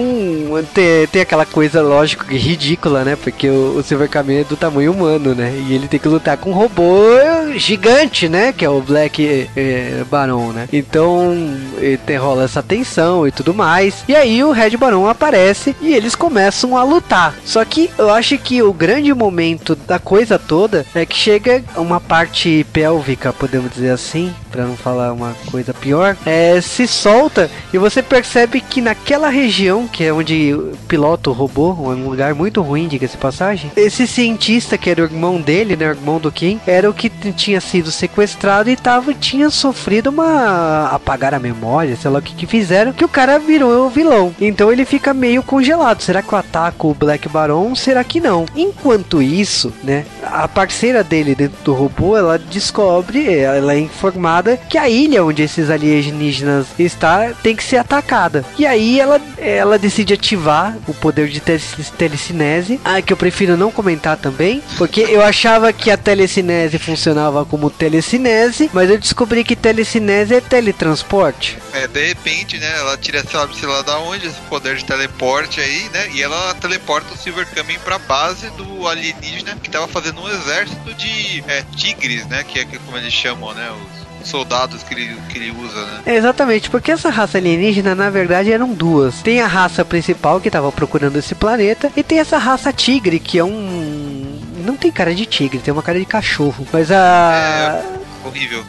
tem, 0.75 1.07
tem 1.07 1.23
aquela 1.23 1.47
coisa, 1.47 1.81
lógico, 1.81 2.25
ridícula, 2.25 3.05
né? 3.05 3.17
Porque 3.17 3.49
o, 3.49 3.77
o 3.77 3.83
Silver 3.83 4.09
Kamen 4.09 4.41
é 4.41 4.45
do 4.45 4.57
tamanho 4.57 4.93
humano, 4.93 5.35
né? 5.35 5.53
E 5.69 5.75
ele 5.75 5.87
tem 5.87 6.01
que 6.01 6.09
lutar 6.09 6.37
com 6.37 6.51
um 6.51 6.55
robô 6.55 7.15
gigante, 7.57 8.29
né? 8.29 8.53
Que 8.53 8.65
é 8.65 8.71
o 8.71 8.81
Black 8.81 9.49
é, 9.57 10.05
Baron, 10.11 10.53
né? 10.53 10.69
Então 10.73 11.37
tem, 12.07 12.17
rola 12.17 12.45
essa 12.45 12.63
tensão 12.63 13.27
e 13.27 13.33
tudo 13.33 13.55
mais. 13.55 14.05
E 14.09 14.15
aí 14.15 14.43
o 14.43 14.53
Red 14.53 14.77
Baron 14.77 15.09
aparece 15.09 15.75
e 15.81 15.95
eles 15.95 16.15
começam 16.15 16.49
começam 16.49 16.77
a 16.77 16.83
lutar. 16.83 17.35
Só 17.45 17.65
que 17.65 17.91
eu 17.99 18.11
acho 18.11 18.39
que 18.39 18.63
o 18.63 18.73
grande 18.73 19.13
momento 19.13 19.75
da 19.75 19.99
coisa 19.99 20.39
toda 20.39 20.87
é 20.95 21.05
que 21.05 21.17
chega 21.17 21.65
uma 21.77 22.01
parte 22.01 22.67
pélvica, 22.73 23.33
podemos 23.33 23.73
dizer 23.73 23.91
assim, 23.91 24.35
para 24.51 24.65
não 24.65 24.77
falar 24.77 25.13
uma 25.13 25.35
coisa 25.51 25.75
pior, 25.75 26.17
é, 26.25 26.61
se 26.61 26.87
solta 26.87 27.51
e 27.73 27.79
você 27.79 28.03
percebe 28.03 28.61
que 28.61 28.81
naquela 28.81 29.29
região, 29.29 29.87
que 29.87 30.05
é 30.05 30.13
onde 30.13 30.55
o 30.55 30.77
piloto 30.87 31.33
roubou, 31.33 31.75
um 31.91 32.09
lugar 32.09 32.35
muito 32.35 32.63
ruim, 32.63 32.89
diga-se 32.89 33.17
passagem, 33.17 33.71
esse 33.77 34.07
cientista 34.07 34.79
que 34.79 34.91
era 34.91 35.03
o 35.03 35.05
irmão 35.05 35.41
dele, 35.41 35.77
né, 35.77 35.87
o 35.89 35.91
irmão 35.91 36.19
do 36.19 36.31
Kim, 36.33 36.61
era 36.67 36.89
o 36.89 36.95
que 36.95 37.11
tinha 37.39 37.61
sido 37.61 37.93
sequestrado 37.93 38.69
e 38.69 38.77
tava, 38.77 39.15
tinha 39.15 39.49
sofrido 39.49 40.11
uma 40.11 40.89
apagar 40.89 41.33
a 41.33 41.39
memória, 41.39 41.97
sei 41.97 42.11
lá 42.11 42.19
o 42.19 42.23
que 42.23 42.35
que 42.35 42.47
fizeram, 42.47 42.93
que 42.93 43.05
o 43.05 43.09
cara 43.09 43.39
virou 43.39 43.87
o 43.87 43.91
vilão. 43.91 44.35
Então 44.41 44.73
ele 44.73 44.85
fica 44.85 45.15
meio 45.15 45.43
congelado. 45.43 46.03
Será 46.03 46.21
que 46.21 46.33
eu 46.33 46.39
ataco 46.39 46.91
o 46.91 46.95
Black 46.95 47.29
Baron? 47.29 47.75
Será 47.75 48.03
que 48.03 48.21
não? 48.21 48.45
Enquanto 48.57 49.23
isso, 49.23 49.73
né, 49.85 50.05
a 50.23 50.49
parceira 50.49 51.05
dele 51.05 51.35
dentro 51.35 51.59
do 51.65 51.73
robô, 51.73 52.17
ela 52.17 52.39
descobre, 52.39 53.33
ela 53.39 53.75
é 53.75 53.79
informada 53.79 54.57
que 54.57 54.77
a 54.77 54.89
ilha 54.89 55.25
onde 55.25 55.43
esses 55.43 55.71
alienígenas 55.71 56.67
está 56.79 57.33
tem 57.43 57.55
que 57.55 57.63
ser 57.63 57.77
atacada. 57.77 58.45
E 58.59 58.67
aí 58.67 58.99
ela, 58.99 59.21
ela 59.39 59.79
decide 59.79 60.15
ativar 60.15 60.77
o 60.89 60.95
poder 60.95 61.29
de 61.29 61.41
te 61.41 61.59
telecinese, 61.97 62.81
ah, 62.85 63.01
que 63.01 63.13
eu 63.13 63.17
prefiro 63.17 63.57
não 63.57 63.71
comentar 63.71 64.17
também, 64.17 64.63
porque 64.77 65.03
eu 65.03 65.23
achava 65.23 65.73
que 65.73 65.91
a 65.91 65.97
telecinese 65.97 66.79
funcionava 66.79 67.28
como 67.45 67.71
telecinese, 67.71 68.71
mas 68.73 68.91
eu 68.91 68.99
descobri 68.99 69.45
que 69.45 69.57
telecinese 69.57 70.35
é 70.35 70.41
teletransporte. 70.41 71.59
É, 71.73 71.87
de 71.87 72.09
repente, 72.09 72.59
né, 72.59 72.73
ela 72.79 72.97
tira, 72.97 73.23
lá, 73.33 73.49
sei 73.53 73.69
lá 73.69 73.83
da 73.83 73.99
onde, 73.99 74.27
esse 74.27 74.41
poder 74.49 74.77
de 74.77 74.85
teleporte 74.85 75.61
aí, 75.61 75.89
né, 75.93 76.09
e 76.13 76.23
ela 76.23 76.55
teleporta 76.55 77.15
o 77.15 77.17
Silver 77.17 77.47
Kamen 77.55 77.79
pra 77.81 77.99
base 77.99 78.51
do 78.51 78.87
alienígena 78.87 79.57
que 79.63 79.71
tava 79.71 79.89
fazendo 79.89 80.21
um 80.21 80.29
exército 80.29 80.95
de 80.95 81.45
é, 81.47 81.65
tigres, 81.77 82.27
né, 82.27 82.45
que 82.45 82.61
é 82.61 82.65
como 82.65 82.97
eles 82.97 83.13
chamam, 83.13 83.53
né, 83.55 83.69
os 83.71 84.29
soldados 84.29 84.83
que 84.83 84.95
ele, 84.95 85.17
que 85.29 85.39
ele 85.39 85.51
usa, 85.51 85.87
né? 85.87 86.03
É, 86.07 86.17
exatamente, 86.17 86.69
porque 86.71 86.93
essa 86.93 87.09
raça 87.09 87.39
alienígena, 87.39 87.95
na 87.95 88.11
verdade, 88.11 88.53
eram 88.53 88.73
duas. 88.73 89.23
Tem 89.23 89.41
a 89.41 89.47
raça 89.47 89.85
principal 89.85 90.41
que 90.41 90.49
estava 90.49 90.71
procurando 90.71 91.17
esse 91.17 91.35
planeta, 91.35 91.91
e 91.97 92.03
tem 92.03 92.19
essa 92.19 92.39
raça 92.39 92.73
tigre, 92.73 93.19
que 93.19 93.39
é 93.39 93.45
um. 93.45 94.18
Não 94.69 94.77
tem 94.77 94.93
cara 94.93 95.15
de 95.15 95.25
tigre, 95.25 95.61
tem 95.61 95.73
uma 95.73 95.83
cara 95.83 95.99
de 95.99 96.05
cachorro. 96.05 96.69
Mas 96.71 96.93
a. 96.93 97.83
É 98.23 98.27
horrível. 98.29 98.63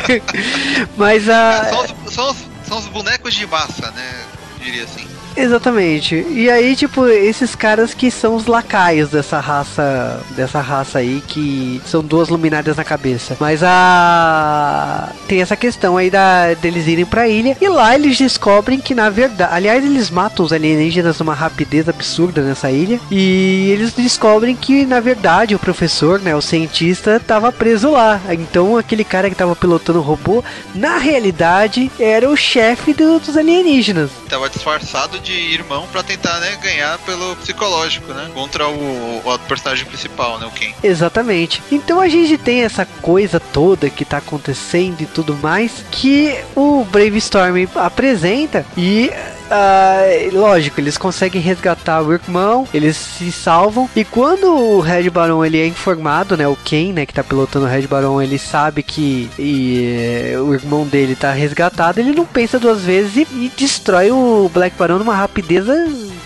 Mas 0.96 1.28
a. 1.28 1.64
São 1.68 1.84
os, 1.84 2.14
são, 2.14 2.30
os, 2.30 2.36
são 2.66 2.78
os 2.78 2.86
bonecos 2.86 3.34
de 3.34 3.46
massa, 3.46 3.90
né? 3.90 4.24
Eu 4.58 4.64
diria 4.64 4.84
assim. 4.84 5.06
Exatamente. 5.36 6.26
E 6.30 6.50
aí, 6.50 6.74
tipo, 6.74 7.06
esses 7.06 7.54
caras 7.54 7.92
que 7.92 8.10
são 8.10 8.34
os 8.34 8.46
lacaios 8.46 9.10
dessa 9.10 9.38
raça, 9.38 10.20
dessa 10.30 10.60
raça 10.60 10.98
aí 10.98 11.22
que 11.26 11.80
são 11.84 12.02
duas 12.02 12.28
luminárias 12.28 12.76
na 12.76 12.84
cabeça. 12.84 13.36
Mas 13.38 13.62
a 13.62 15.10
tem 15.28 15.42
essa 15.42 15.56
questão 15.56 15.96
aí 15.96 16.10
da 16.10 16.54
deles 16.54 16.86
irem 16.86 17.04
para 17.04 17.28
ilha 17.28 17.56
e 17.60 17.68
lá 17.68 17.94
eles 17.94 18.16
descobrem 18.16 18.80
que 18.80 18.94
na 18.94 19.10
verdade, 19.10 19.52
aliás, 19.52 19.84
eles 19.84 20.10
matam 20.10 20.44
os 20.44 20.52
alienígenas 20.52 21.18
numa 21.18 21.34
rapidez 21.34 21.88
absurda 21.88 22.42
nessa 22.42 22.70
ilha 22.70 23.00
e 23.10 23.70
eles 23.70 23.92
descobrem 23.92 24.54
que 24.54 24.86
na 24.86 25.00
verdade 25.00 25.54
o 25.54 25.58
professor, 25.58 26.20
né, 26.20 26.34
o 26.34 26.40
cientista, 26.40 27.20
tava 27.20 27.52
preso 27.52 27.90
lá. 27.90 28.20
Então 28.30 28.76
aquele 28.76 29.04
cara 29.04 29.28
que 29.28 29.36
tava 29.36 29.54
pilotando 29.54 29.98
o 29.98 30.02
robô, 30.02 30.42
na 30.74 30.98
realidade, 30.98 31.90
era 31.98 32.28
o 32.28 32.36
chefe 32.36 32.94
do, 32.94 33.18
dos 33.18 33.36
alienígenas. 33.36 34.10
Tava 34.28 34.48
disfarçado 34.48 35.18
de 35.18 35.25
irmão 35.32 35.86
para 35.90 36.02
tentar, 36.02 36.38
né, 36.40 36.56
ganhar 36.62 36.98
pelo 37.00 37.36
psicológico, 37.36 38.12
né? 38.12 38.30
Contra 38.34 38.68
o, 38.68 39.22
o 39.24 39.38
personagem 39.40 39.84
principal, 39.84 40.38
né, 40.38 40.46
o 40.46 40.50
Ken. 40.50 40.72
Exatamente. 40.82 41.62
Então 41.70 42.00
a 42.00 42.08
gente 42.08 42.38
tem 42.38 42.62
essa 42.62 42.84
coisa 42.84 43.40
toda 43.40 43.90
que 43.90 44.04
tá 44.04 44.18
acontecendo 44.18 45.00
e 45.00 45.06
tudo 45.06 45.36
mais 45.36 45.84
que 45.90 46.36
o 46.54 46.84
Brave 46.84 47.18
Storm 47.18 47.68
apresenta 47.76 48.64
e 48.76 49.10
Uh, 49.46 50.36
lógico, 50.36 50.80
eles 50.80 50.98
conseguem 50.98 51.40
resgatar 51.40 52.02
o 52.02 52.12
irmão, 52.12 52.68
eles 52.74 52.96
se 52.96 53.30
salvam. 53.30 53.88
E 53.94 54.04
quando 54.04 54.52
o 54.52 54.80
Red 54.80 55.08
Baron 55.10 55.44
ele 55.44 55.60
é 55.60 55.66
informado, 55.66 56.36
né? 56.36 56.48
O 56.48 56.56
Ken, 56.56 56.92
né, 56.92 57.06
que 57.06 57.14
tá 57.14 57.22
pilotando 57.22 57.66
o 57.66 57.68
Red 57.68 57.86
Baron, 57.86 58.20
ele 58.20 58.38
sabe 58.38 58.82
que 58.82 59.30
e, 59.38 60.34
o 60.38 60.52
irmão 60.52 60.86
dele 60.86 61.14
tá 61.14 61.32
resgatado, 61.32 62.00
ele 62.00 62.12
não 62.12 62.26
pensa 62.26 62.58
duas 62.58 62.82
vezes 62.82 63.16
e, 63.16 63.20
e 63.34 63.52
destrói 63.56 64.10
o 64.10 64.50
Black 64.52 64.76
Baron 64.76 64.98
numa 64.98 65.14
rapidez 65.14 65.64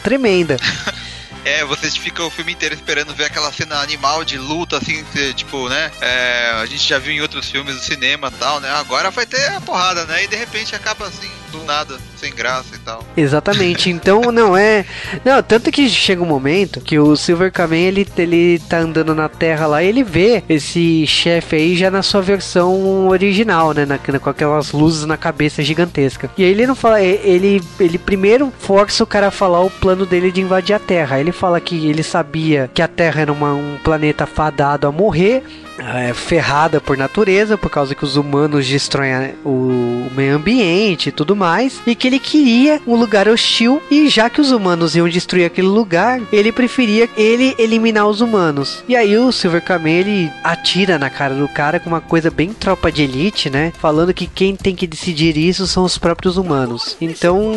tremenda. 0.03 0.57
É, 1.43 1.65
vocês 1.65 1.97
ficam 1.97 2.27
o 2.27 2.31
filme 2.31 2.53
inteiro 2.53 2.75
esperando 2.75 3.15
ver 3.15 3.25
aquela 3.25 3.51
cena 3.51 3.81
animal 3.81 4.25
de 4.25 4.37
luta, 4.37 4.77
assim, 4.77 5.03
tipo, 5.35 5.71
né? 5.71 5.91
É, 6.01 6.51
a 6.61 6.67
gente 6.67 6.87
já 6.87 6.99
viu 6.99 7.15
em 7.15 7.23
outros 7.23 7.51
filmes 7.51 7.77
do 7.77 7.81
cinema 7.81 8.31
tal, 8.31 8.61
né? 8.61 8.71
Agora 8.73 9.11
vai 9.11 9.25
ter 9.25 9.51
a 9.53 9.61
porrada, 9.61 10.05
né? 10.05 10.25
E 10.25 10.27
de 10.29 10.37
repente 10.37 10.75
acaba 10.75 11.07
assim, 11.07 11.31
do 11.51 11.63
nada, 11.65 11.97
sem 12.17 12.33
graça 12.33 12.75
e 12.75 12.79
tal. 12.79 13.05
Exatamente. 13.17 13.91
Então, 13.91 14.33
não 14.33 14.57
é. 14.57 14.85
Não, 15.25 15.43
tanto 15.43 15.71
que 15.71 15.89
chega 15.89 16.23
um 16.23 16.27
momento 16.27 16.81
que 16.81 16.99
o 16.99 17.17
Silver 17.17 17.53
Kamen 17.53 17.85
ele, 17.85 18.09
ele 18.17 18.59
tá 18.69 18.79
andando 18.79 19.15
na 19.15 19.29
Terra 19.29 19.67
lá 19.67 19.83
e 19.83 19.89
ele 19.89 20.03
vê 20.03 20.43
esse 20.49 21.07
chefe 21.07 21.57
aí 21.57 21.77
já 21.77 21.91
na 21.91 22.03
sua 22.03 22.21
versão 22.21 23.09
original, 23.09 23.73
né? 23.73 23.85
Na, 23.85 23.99
com 23.99 24.31
aquelas 24.31 24.73
luzes 24.73 25.05
na 25.05 25.17
cabeça 25.17 25.63
gigantesca. 25.63 26.31
E 26.37 26.45
aí 26.45 26.51
ele 26.51 26.67
não 26.67 26.75
fala. 26.75 27.01
Ele, 27.01 27.63
ele 27.79 27.99
primeiro 27.99 28.53
força 28.59 29.05
o 29.05 29.07
cara 29.07 29.29
a 29.29 29.31
falar 29.31 29.61
o 29.61 29.71
plano 29.71 30.07
dele 30.07 30.31
de 30.31 30.41
invadir 30.41 30.75
a 30.75 30.79
Terra. 30.79 31.21
Ele 31.21 31.33
fala 31.33 31.61
que 31.61 31.89
ele 31.89 32.03
sabia 32.03 32.71
que 32.73 32.83
a 32.83 32.89
Terra 32.89 33.23
era 33.23 33.33
uma, 33.33 33.53
um 33.53 33.79
planeta 33.83 34.27
fadado 34.27 34.87
a 34.87 34.93
morrer 34.93 35.43
é, 35.81 36.13
ferrada 36.13 36.81
por 36.81 36.97
natureza, 36.97 37.57
por 37.57 37.71
causa 37.71 37.95
que 37.95 38.05
os 38.05 38.17
humanos 38.17 38.67
destroem 38.67 39.35
o 39.45 40.09
meio 40.15 40.37
ambiente 40.37 41.09
e 41.09 41.13
tudo 41.13 41.35
mais, 41.35 41.81
e 41.87 41.95
que 41.95 42.07
ele 42.07 42.19
queria 42.19 42.81
um 42.87 42.95
lugar 42.95 43.29
hostil, 43.29 43.83
e 43.91 44.09
já 44.09 44.29
que 44.29 44.41
os 44.41 44.51
humanos 44.51 44.95
iam 44.95 45.09
destruir 45.09 45.45
aquele 45.45 45.69
lugar, 45.69 46.21
ele 46.33 46.53
preferia 46.53 47.09
ele 47.17 47.55
eliminar 47.59 48.07
os 48.07 48.21
humanos. 48.21 48.85
E 48.89 48.95
aí 48.95 49.17
o 49.17 49.33
Silver 49.33 49.63
Kamen 49.63 49.95
ele 49.95 50.33
atira 50.45 50.99
na 50.99 51.11
cara 51.11 51.35
do 51.35 51.49
cara 51.49 51.81
com 51.81 51.89
uma 51.89 52.01
coisa 52.01 52.31
bem 52.31 52.53
tropa 52.53 52.93
de 52.93 53.03
elite, 53.03 53.49
né? 53.51 53.73
Falando 53.81 54.15
que 54.15 54.27
quem 54.27 54.55
tem 54.55 54.75
que 54.75 54.87
decidir 54.87 55.37
isso 55.37 55.67
são 55.67 55.85
os 55.85 55.99
próprios 55.99 56.37
humanos. 56.37 56.97
Então 57.01 57.53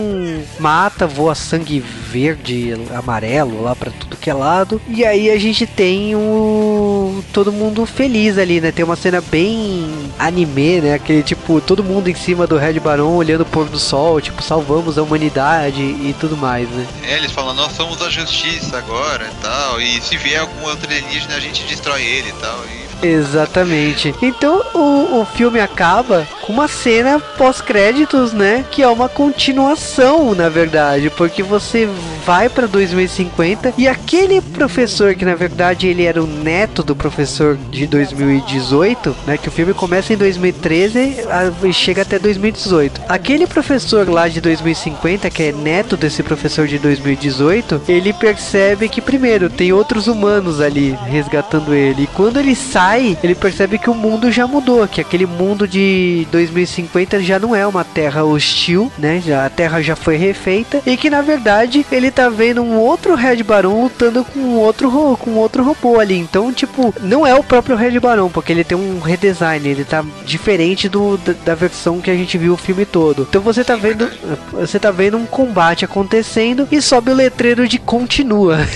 mata, 0.60 1.06
voa 1.06 1.36
sangue 1.36 1.80
verde, 1.80 2.74
amarelo 2.94 3.62
lá 3.62 3.76
para 3.76 3.92
tudo 3.92 4.18
que 4.18 4.30
é 4.30 4.34
lado. 4.34 4.82
E 4.88 5.04
aí 5.06 5.30
a 5.30 5.38
gente 5.38 5.66
tem 5.66 6.16
o 6.16 7.24
todo 7.34 7.52
mundo 7.52 7.86
feliz 7.86 8.13
feliz 8.14 8.38
ali, 8.38 8.62
né? 8.62 8.72
Tem 8.72 8.86
uma 8.86 8.96
cena 8.96 9.20
bem 9.20 9.92
anime, 10.20 10.82
né? 10.82 10.94
Aquele 10.94 11.24
tipo, 11.24 11.60
todo 11.60 11.84
mundo 11.84 12.10
em 12.10 12.14
cima 12.14 12.46
do 12.46 12.58
Red 12.58 12.80
Baron 12.80 13.16
olhando 13.16 13.42
o 13.42 13.46
pôr 13.46 13.68
do 13.68 13.80
sol, 13.80 14.22
tipo, 14.22 14.44
salvamos 14.44 15.00
a 15.00 15.02
humanidade 15.02 15.82
e 15.82 16.16
tudo 16.20 16.38
mais, 16.38 16.70
né? 16.70 16.86
É, 17.08 17.18
eles 17.18 17.32
falam, 17.32 17.56
nós 17.56 17.72
somos 17.74 18.00
a 18.04 18.12
justiça 18.12 18.78
agora 18.78 19.26
e 19.26 19.42
tal. 19.42 19.82
E 19.82 20.00
se 20.00 20.16
vier 20.18 20.42
algum 20.42 20.64
outro 20.68 20.88
alienígena, 20.88 21.36
a 21.36 21.40
gente 21.40 21.64
destrói 21.64 22.04
ele 22.04 22.30
e 22.30 22.34
tal. 22.34 22.60
E 22.66 22.84
Exatamente. 23.04 24.14
Então 24.22 24.64
o, 24.74 25.22
o 25.22 25.26
filme 25.26 25.60
acaba 25.60 26.28
com 26.46 26.54
uma 26.54 26.68
cena 26.68 27.20
pós-créditos, 27.20 28.34
né? 28.34 28.66
Que 28.70 28.84
é 28.84 28.88
uma 28.88 29.08
continuação, 29.08 30.36
na 30.36 30.50
verdade, 30.50 31.10
porque 31.10 31.42
você 31.42 31.90
vai 32.26 32.50
para 32.50 32.68
2050 32.68 33.74
e 33.78 33.88
aquele 33.88 34.42
professor 34.42 35.16
que 35.16 35.26
na 35.26 35.36
verdade 35.36 35.88
ele 35.88 36.04
era 36.04 36.24
o 36.24 36.28
neto 36.28 36.84
do 36.84 36.96
professor 36.96 37.58
de 37.70 37.88
2018, 37.88 39.16
né? 39.26 39.38
Que 39.38 39.48
o 39.48 39.52
filme 39.52 39.74
começa 39.74 40.14
em 40.14 40.18
2013 40.18 41.18
e 41.64 41.74
chega 41.74 42.02
até 42.02 42.20
2018. 42.20 43.02
Aquele 43.08 43.48
professor 43.48 44.08
lá 44.10 44.28
de 44.28 44.42
2050, 44.42 45.30
que 45.30 45.44
é 45.44 45.52
neto 45.52 45.96
desse 45.96 46.24
professor 46.24 46.68
de 46.68 46.78
2018, 46.78 47.82
ele 47.88 48.14
percebe 48.14 48.90
que 48.90 49.02
primeiro 49.02 49.50
tem 49.50 49.74
outros 49.74 50.08
humanos 50.08 50.60
ali 50.60 50.98
resgatando 51.06 51.74
ele. 51.74 52.04
E 52.04 52.08
quando 52.08 52.40
ele 52.40 52.56
sai 52.56 53.18
ele 53.24 53.36
percebe 53.36 53.78
que 53.78 53.90
o 53.90 53.94
mundo 53.94 54.32
já 54.32 54.48
mudou, 54.48 54.88
que 54.88 55.02
aquele 55.02 55.26
mundo 55.26 55.68
de 55.68 56.28
2050 56.34 57.22
já 57.22 57.38
não 57.38 57.56
é 57.56 57.66
uma 57.66 57.84
terra 57.84 58.24
hostil, 58.24 58.92
né? 58.98 59.22
Já, 59.24 59.46
a 59.46 59.50
terra 59.50 59.82
já 59.84 59.96
foi 59.96 60.18
refeita 60.18 60.82
e 60.84 60.98
que 60.98 61.10
na 61.10 61.22
verdade 61.22 61.86
ele 61.92 62.10
tá 62.10 62.28
vendo 62.28 62.64
um 62.64 62.76
outro 62.76 63.14
Red 63.14 63.44
Baron 63.44 63.84
lutando 63.84 64.26
com 64.26 64.56
outro 64.56 64.90
com 65.20 65.36
outro 65.36 65.64
robô 65.64 66.00
ali. 66.00 66.18
Então, 66.18 66.52
tipo, 66.52 66.94
não 67.02 67.26
é 67.26 67.36
o 67.36 67.44
próprio 67.44 67.76
Red 67.76 68.00
Baron, 68.00 68.30
porque 68.30 68.52
ele 68.52 68.64
tem 68.64 68.78
um 68.78 69.00
redesign, 69.00 69.68
ele 69.68 69.86
tá 69.86 70.04
diferente 70.26 70.90
do 70.90 71.18
da, 71.18 71.34
da 71.34 71.56
versão 71.56 72.02
que 72.02 72.10
a 72.10 72.16
gente 72.16 72.38
viu 72.38 72.54
o 72.54 72.58
filme 72.58 72.86
todo. 72.86 73.28
Então 73.30 73.42
você 73.42 73.64
tá 73.64 73.76
vendo 73.76 74.10
você 74.52 74.80
tá 74.80 74.90
vendo 74.90 75.18
um 75.18 75.26
combate 75.26 75.86
acontecendo 75.86 76.68
e 76.72 76.82
sobe 76.82 77.12
o 77.12 77.16
letreiro 77.16 77.68
de 77.68 77.78
continua. 77.78 78.58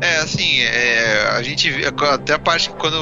É, 0.00 0.16
assim, 0.18 0.60
é, 0.60 1.28
a 1.32 1.42
gente 1.42 1.70
até 2.12 2.32
a 2.32 2.38
parte 2.38 2.70
quando 2.70 2.96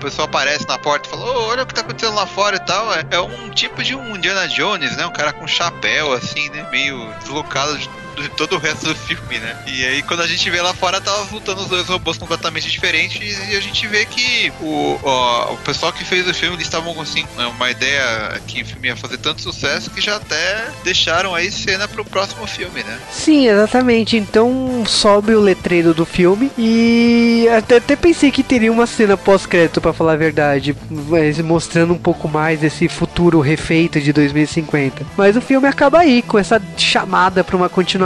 pessoa 0.00 0.26
aparece 0.26 0.66
na 0.66 0.76
porta 0.76 1.06
e 1.06 1.10
fala: 1.10 1.24
oh, 1.24 1.50
olha 1.50 1.62
o 1.62 1.66
que 1.66 1.74
tá 1.74 1.82
acontecendo 1.82 2.14
lá 2.14 2.26
fora 2.26 2.56
e 2.56 2.60
tal. 2.60 2.92
É, 2.92 3.04
é 3.10 3.20
um 3.20 3.41
tipo 3.50 3.82
de 3.82 3.94
um 3.94 4.16
Indiana 4.16 4.48
Jones, 4.48 4.96
né? 4.96 5.06
Um 5.06 5.12
cara 5.12 5.32
com 5.32 5.46
chapéu, 5.46 6.12
assim, 6.12 6.48
né? 6.50 6.66
Meio 6.70 7.12
deslocado 7.18 7.78
de 7.78 7.88
todo 8.36 8.56
o 8.56 8.58
resto 8.58 8.86
do 8.86 8.94
filme, 8.94 9.38
né? 9.38 9.56
E 9.66 9.84
aí 9.84 10.02
quando 10.02 10.22
a 10.22 10.26
gente 10.26 10.48
vê 10.50 10.60
lá 10.60 10.74
fora, 10.74 11.00
tava 11.00 11.26
lutando 11.32 11.62
os 11.62 11.68
dois 11.68 11.86
robôs 11.86 12.18
completamente 12.18 12.70
diferentes 12.70 13.38
e 13.48 13.56
a 13.56 13.60
gente 13.60 13.86
vê 13.86 14.04
que 14.04 14.52
o, 14.60 14.98
o, 15.02 15.52
o 15.54 15.56
pessoal 15.58 15.92
que 15.92 16.04
fez 16.04 16.28
o 16.28 16.34
filme, 16.34 16.56
eles 16.56 16.66
estavam 16.66 16.94
com 16.94 17.02
assim, 17.02 17.24
uma 17.56 17.70
ideia 17.70 18.40
que 18.46 18.62
o 18.62 18.66
filme 18.66 18.88
ia 18.88 18.96
fazer 18.96 19.18
tanto 19.18 19.42
sucesso 19.42 19.90
que 19.90 20.00
já 20.00 20.16
até 20.16 20.68
deixaram 20.84 21.34
aí 21.34 21.50
cena 21.50 21.88
pro 21.88 22.04
próximo 22.04 22.46
filme, 22.46 22.82
né? 22.82 22.98
Sim, 23.10 23.48
exatamente. 23.48 24.16
Então 24.16 24.84
sobe 24.86 25.34
o 25.34 25.40
letreiro 25.40 25.94
do 25.94 26.04
filme 26.04 26.50
e 26.58 27.46
até, 27.56 27.76
até 27.76 27.96
pensei 27.96 28.30
que 28.30 28.42
teria 28.42 28.72
uma 28.72 28.86
cena 28.86 29.16
pós-crédito, 29.16 29.80
para 29.80 29.92
falar 29.92 30.12
a 30.12 30.16
verdade, 30.16 30.76
mas 30.90 31.38
mostrando 31.40 31.92
um 31.92 31.98
pouco 31.98 32.28
mais 32.28 32.62
esse 32.62 32.88
futuro 32.88 33.40
refeito 33.40 34.00
de 34.00 34.12
2050. 34.12 35.06
Mas 35.16 35.36
o 35.36 35.40
filme 35.40 35.66
acaba 35.66 36.00
aí, 36.00 36.22
com 36.22 36.38
essa 36.38 36.60
chamada 36.76 37.42
para 37.44 37.56
uma 37.56 37.68
continuação. 37.68 38.01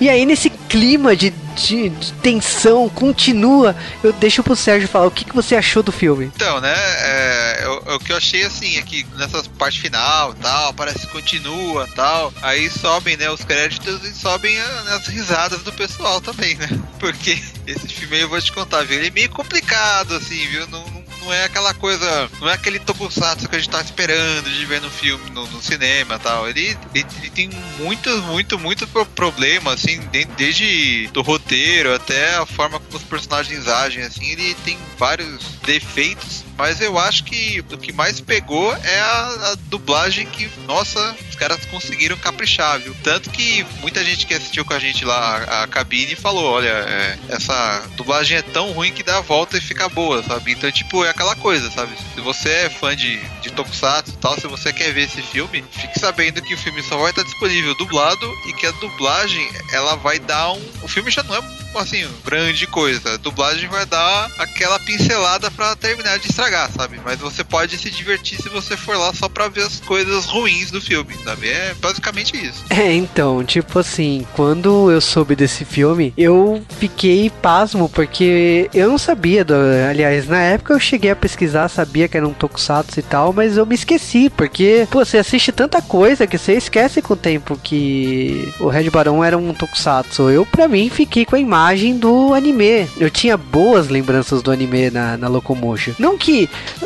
E 0.00 0.08
aí, 0.08 0.24
nesse 0.24 0.50
clima 0.50 1.14
de, 1.14 1.30
de, 1.54 1.88
de, 1.88 2.12
tensão, 2.14 2.88
continua, 2.88 3.76
eu 4.02 4.12
deixo 4.12 4.42
pro 4.42 4.56
Sérgio 4.56 4.88
falar 4.88 5.06
o 5.06 5.10
que, 5.10 5.24
que 5.24 5.34
você 5.34 5.54
achou 5.54 5.82
do 5.82 5.92
filme. 5.92 6.30
Então, 6.34 6.60
né, 6.60 6.74
é, 6.74 7.64
o, 7.68 7.96
o 7.96 7.98
que 7.98 8.12
eu 8.12 8.16
achei 8.16 8.42
assim 8.44 8.76
é 8.76 8.82
que 8.82 9.06
nessa 9.16 9.42
parte 9.58 9.80
final 9.80 10.34
tal, 10.34 10.72
parece 10.74 11.00
que 11.00 11.12
continua 11.12 11.88
tal, 11.94 12.32
aí 12.42 12.70
sobem, 12.70 13.16
né, 13.16 13.30
os 13.30 13.44
créditos 13.44 14.02
e 14.04 14.14
sobem 14.14 14.58
a, 14.58 14.96
as 14.96 15.06
risadas 15.06 15.62
do 15.62 15.72
pessoal 15.72 16.20
também, 16.20 16.54
né? 16.56 16.68
Porque 16.98 17.42
esse 17.66 17.88
filme 17.88 18.16
aí 18.16 18.22
eu 18.22 18.28
vou 18.28 18.40
te 18.40 18.52
contar, 18.52 18.84
viu? 18.84 18.98
Ele 18.98 19.08
é 19.08 19.10
meio 19.10 19.30
complicado, 19.30 20.14
assim, 20.14 20.46
viu? 20.48 20.66
Não, 20.68 20.84
não 20.86 21.01
não 21.22 21.32
é 21.32 21.44
aquela 21.44 21.72
coisa, 21.74 22.30
não 22.40 22.48
é 22.48 22.54
aquele 22.54 22.78
tokusatsu 22.78 23.48
que 23.48 23.56
a 23.56 23.58
gente 23.58 23.70
tá 23.70 23.80
esperando 23.80 24.50
de 24.50 24.66
ver 24.66 24.80
no 24.80 24.90
filme, 24.90 25.30
no, 25.30 25.46
no 25.46 25.62
cinema 25.62 26.18
tal. 26.18 26.48
Ele, 26.48 26.76
ele, 26.94 27.06
ele, 27.18 27.30
tem 27.30 27.50
muitos, 27.78 28.22
muito, 28.24 28.58
muito 28.58 28.86
problema, 29.14 29.72
assim, 29.74 30.00
desde 30.36 31.08
do 31.12 31.22
roteiro 31.22 31.94
até 31.94 32.36
a 32.36 32.46
forma 32.46 32.78
como 32.78 32.96
os 32.96 33.04
personagens 33.04 33.68
agem, 33.68 34.02
assim, 34.02 34.30
ele 34.30 34.54
tem 34.64 34.78
vários 34.98 35.42
defeitos 35.64 36.44
mas 36.56 36.80
eu 36.80 36.98
acho 36.98 37.24
que 37.24 37.64
o 37.72 37.78
que 37.78 37.92
mais 37.92 38.20
pegou 38.20 38.72
é 38.74 39.00
a, 39.00 39.50
a, 39.52 39.54
dublagem 39.68 40.26
que, 40.26 40.48
nossa, 40.66 41.16
os 41.28 41.34
caras 41.34 41.64
conseguiram 41.66 42.16
caprichar, 42.16 42.78
viu? 42.80 42.94
Tanto 43.02 43.30
que 43.30 43.66
muita 43.80 44.04
gente 44.04 44.26
que 44.26 44.34
assistiu 44.34 44.64
com 44.64 44.74
a 44.74 44.78
gente 44.78 45.04
lá 45.04 45.38
a, 45.38 45.62
a 45.62 45.66
cabine 45.66 46.14
falou: 46.14 46.44
olha, 46.44 46.68
é, 46.68 47.18
essa 47.28 47.88
dublagem 47.96 48.38
é 48.38 48.42
tão 48.42 48.72
ruim 48.72 48.92
que 48.92 49.02
dá 49.02 49.18
a 49.18 49.22
volta 49.22 49.56
e 49.56 49.60
fica 49.60 49.88
boa, 49.88 50.22
sabe? 50.22 50.52
Então, 50.52 50.70
tipo, 50.70 51.04
é 51.04 51.10
aquela 51.10 51.34
coisa, 51.36 51.70
sabe? 51.70 51.92
Se 52.14 52.20
você 52.20 52.48
é 52.48 52.70
fã 52.70 52.94
de, 52.94 53.18
de 53.40 53.50
Tokusatsu 53.50 54.12
e 54.12 54.16
tal, 54.18 54.38
se 54.38 54.46
você 54.46 54.72
quer 54.72 54.92
ver 54.92 55.02
esse 55.02 55.22
filme, 55.22 55.64
fique 55.70 55.98
sabendo 55.98 56.42
que 56.42 56.54
o 56.54 56.58
filme 56.58 56.82
só 56.82 56.96
vai 56.96 57.10
estar 57.10 57.22
disponível 57.22 57.74
dublado 57.74 58.26
e 58.48 58.52
que 58.52 58.66
a 58.66 58.70
dublagem 58.72 59.48
ela 59.72 59.96
vai 59.96 60.18
dar 60.18 60.52
um. 60.52 60.72
O 60.82 60.88
filme 60.88 61.10
já 61.10 61.22
não 61.22 61.34
é 61.36 61.62
assim, 61.78 62.08
grande 62.24 62.66
coisa. 62.66 63.14
A 63.14 63.16
dublagem 63.16 63.68
vai 63.68 63.86
dar 63.86 64.30
aquela 64.38 64.78
pincelada 64.80 65.50
para 65.50 65.76
terminar 65.76 66.18
de 66.18 66.32
estragar, 66.42 66.70
sabe? 66.70 67.00
Mas 67.04 67.20
você 67.20 67.44
pode 67.44 67.76
se 67.78 67.90
divertir 67.90 68.40
se 68.40 68.48
você 68.48 68.76
for 68.76 68.96
lá 68.96 69.12
só 69.14 69.28
pra 69.28 69.48
ver 69.48 69.62
as 69.62 69.80
coisas 69.80 70.26
ruins 70.26 70.70
do 70.70 70.80
filme, 70.80 71.14
sabe? 71.24 71.48
É 71.48 71.74
basicamente 71.80 72.36
isso. 72.36 72.64
É, 72.70 72.92
então, 72.92 73.44
tipo 73.44 73.78
assim, 73.78 74.26
quando 74.34 74.90
eu 74.90 75.00
soube 75.00 75.36
desse 75.36 75.64
filme, 75.64 76.12
eu 76.16 76.62
fiquei 76.78 77.30
pasmo, 77.30 77.88
porque 77.88 78.68
eu 78.74 78.88
não 78.88 78.98
sabia, 78.98 79.44
do, 79.44 79.54
aliás, 79.88 80.26
na 80.26 80.40
época 80.40 80.74
eu 80.74 80.80
cheguei 80.80 81.10
a 81.10 81.16
pesquisar, 81.16 81.68
sabia 81.68 82.08
que 82.08 82.16
era 82.16 82.26
um 82.26 82.32
tokusatsu 82.32 82.98
e 82.98 83.02
tal, 83.02 83.32
mas 83.32 83.56
eu 83.56 83.66
me 83.66 83.74
esqueci, 83.74 84.30
porque, 84.30 84.86
pô, 84.90 85.04
você 85.04 85.18
assiste 85.18 85.52
tanta 85.52 85.80
coisa 85.80 86.26
que 86.26 86.38
você 86.38 86.54
esquece 86.54 87.00
com 87.00 87.14
o 87.14 87.16
tempo 87.16 87.58
que 87.62 88.52
o 88.58 88.68
Red 88.68 88.90
Baron 88.90 89.22
era 89.22 89.38
um 89.38 89.54
tokusatsu. 89.54 90.30
Eu, 90.30 90.44
pra 90.44 90.68
mim, 90.68 90.90
fiquei 90.90 91.24
com 91.24 91.36
a 91.36 91.38
imagem 91.38 91.52
imagem 91.52 91.98
do 91.98 92.34
anime. 92.34 92.88
Eu 92.98 93.10
tinha 93.10 93.36
boas 93.36 93.88
lembranças 93.88 94.42
do 94.42 94.50
anime 94.50 94.90
na, 94.90 95.16
na 95.16 95.28
Locomotion. 95.28 95.94
Não 95.98 96.16
que 96.16 96.31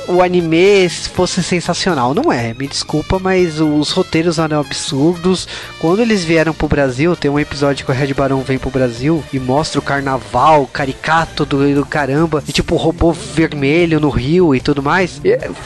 o 0.09 0.23
anime 0.23 0.89
fosse 0.89 1.43
sensacional, 1.43 2.15
não 2.15 2.33
é, 2.33 2.55
me 2.55 2.67
desculpa, 2.67 3.19
mas 3.19 3.61
os 3.61 3.91
roteiros 3.91 4.39
eram 4.39 4.61
absurdos. 4.61 5.47
Quando 5.79 6.01
eles 6.01 6.25
vieram 6.25 6.53
pro 6.53 6.69
Brasil, 6.69 7.17
tem 7.17 7.31
um 7.31 7.39
episódio 7.39 7.85
que 7.85 7.91
o 7.91 7.95
Red 7.95 8.15
Barão 8.15 8.43
vem 8.43 8.59
pro 8.59 8.71
Brasil 8.71 9.23
e 9.33 9.39
mostra 9.39 9.79
o 9.79 9.83
carnaval 9.83 10.67
caricato 10.73 11.45
do, 11.45 11.75
do 11.75 11.87
caramba, 11.87 12.43
e 12.47 12.53
tipo 12.53 12.77
robô 12.77 13.13
vermelho 13.13 14.01
no 14.01 14.09
rio 14.09 14.55
e 14.55 14.61
tudo 14.61 14.83
mais. 14.83 15.21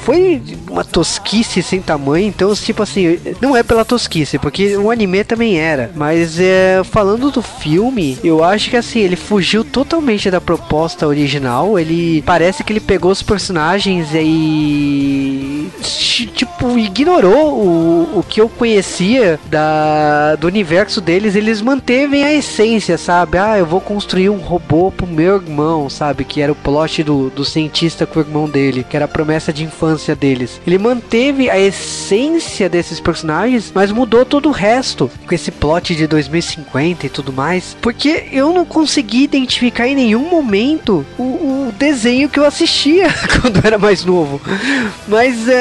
Foi 0.05 0.43
uma 0.69 0.85
tosquice 0.85 1.63
sem 1.63 1.81
tamanho, 1.81 2.27
então, 2.27 2.55
tipo 2.55 2.83
assim, 2.83 3.19
não 3.41 3.57
é 3.57 3.63
pela 3.63 3.85
tosquice, 3.85 4.39
porque 4.39 4.77
o 4.77 4.91
anime 4.91 5.25
também 5.25 5.59
era, 5.59 5.91
mas 5.95 6.39
é, 6.39 6.83
falando 6.85 7.31
do 7.31 7.43
filme, 7.43 8.19
eu 8.23 8.43
acho 8.43 8.71
que 8.71 8.77
assim, 8.77 9.01
ele 9.01 9.17
fugiu 9.17 9.65
totalmente 9.65 10.31
da 10.31 10.41
proposta 10.41 11.07
original. 11.07 11.78
Ele 11.78 12.23
parece 12.23 12.65
que 12.65 12.73
ele 12.73 12.81
pegou 12.81 13.11
os 13.11 13.23
personagens 13.23 13.70
e 14.15 15.60
tipo 15.80 16.78
ignorou 16.78 17.54
o, 17.54 18.19
o 18.19 18.23
que 18.23 18.41
eu 18.41 18.49
conhecia 18.49 19.39
da 19.47 20.37
do 20.37 20.47
universo 20.47 21.00
deles. 21.00 21.35
Eles 21.35 21.61
mantevem 21.61 22.25
a 22.25 22.33
essência, 22.33 22.99
sabe? 22.99 23.39
Ah, 23.39 23.59
eu 23.59 23.67
vou 23.67 23.80
construir 23.80 24.28
um 24.28 24.39
robô 24.39 24.91
pro 24.91 25.06
meu 25.06 25.37
irmão, 25.37 25.89
sabe? 25.89 26.25
Que 26.25 26.41
era 26.41 26.52
o 26.52 26.56
plot 26.56 27.02
do, 27.02 27.30
do 27.30 27.45
cientista 27.45 28.06
com 28.06 28.19
o 28.19 28.23
irmão 28.23 28.49
dele, 28.49 28.85
que 28.89 28.97
era 28.97 29.04
a 29.04 29.09
promessa 29.09 29.52
de 29.52 29.65
infância 29.65 30.15
deles. 30.15 30.61
Ele 30.67 30.78
manteve 30.78 31.50
a 31.50 31.59
essência 31.59 32.69
desses 32.69 33.00
personagens, 33.00 33.73
mas 33.75 33.93
mudou 33.93 34.25
todo 34.25 34.49
o 34.49 34.52
resto 34.52 35.11
com 35.26 35.35
esse 35.35 35.50
plot 35.50 35.95
de 35.95 36.06
2050 36.06 37.06
e 37.06 37.09
tudo 37.09 37.33
mais. 37.33 37.76
Porque 37.80 38.26
eu 38.33 38.52
não 38.52 38.65
consegui 38.65 39.25
identificar 39.25 39.87
em 39.87 39.95
nenhum 39.95 40.28
momento 40.28 41.04
o, 41.19 41.23
o 41.23 41.75
desenho 41.78 42.28
que 42.28 42.39
eu 42.39 42.45
assistia 42.45 43.09
quando 43.41 43.65
era 43.65 43.78
mais 43.78 44.04
novo. 44.04 44.41
Mas 45.09 45.49
é 45.49 45.60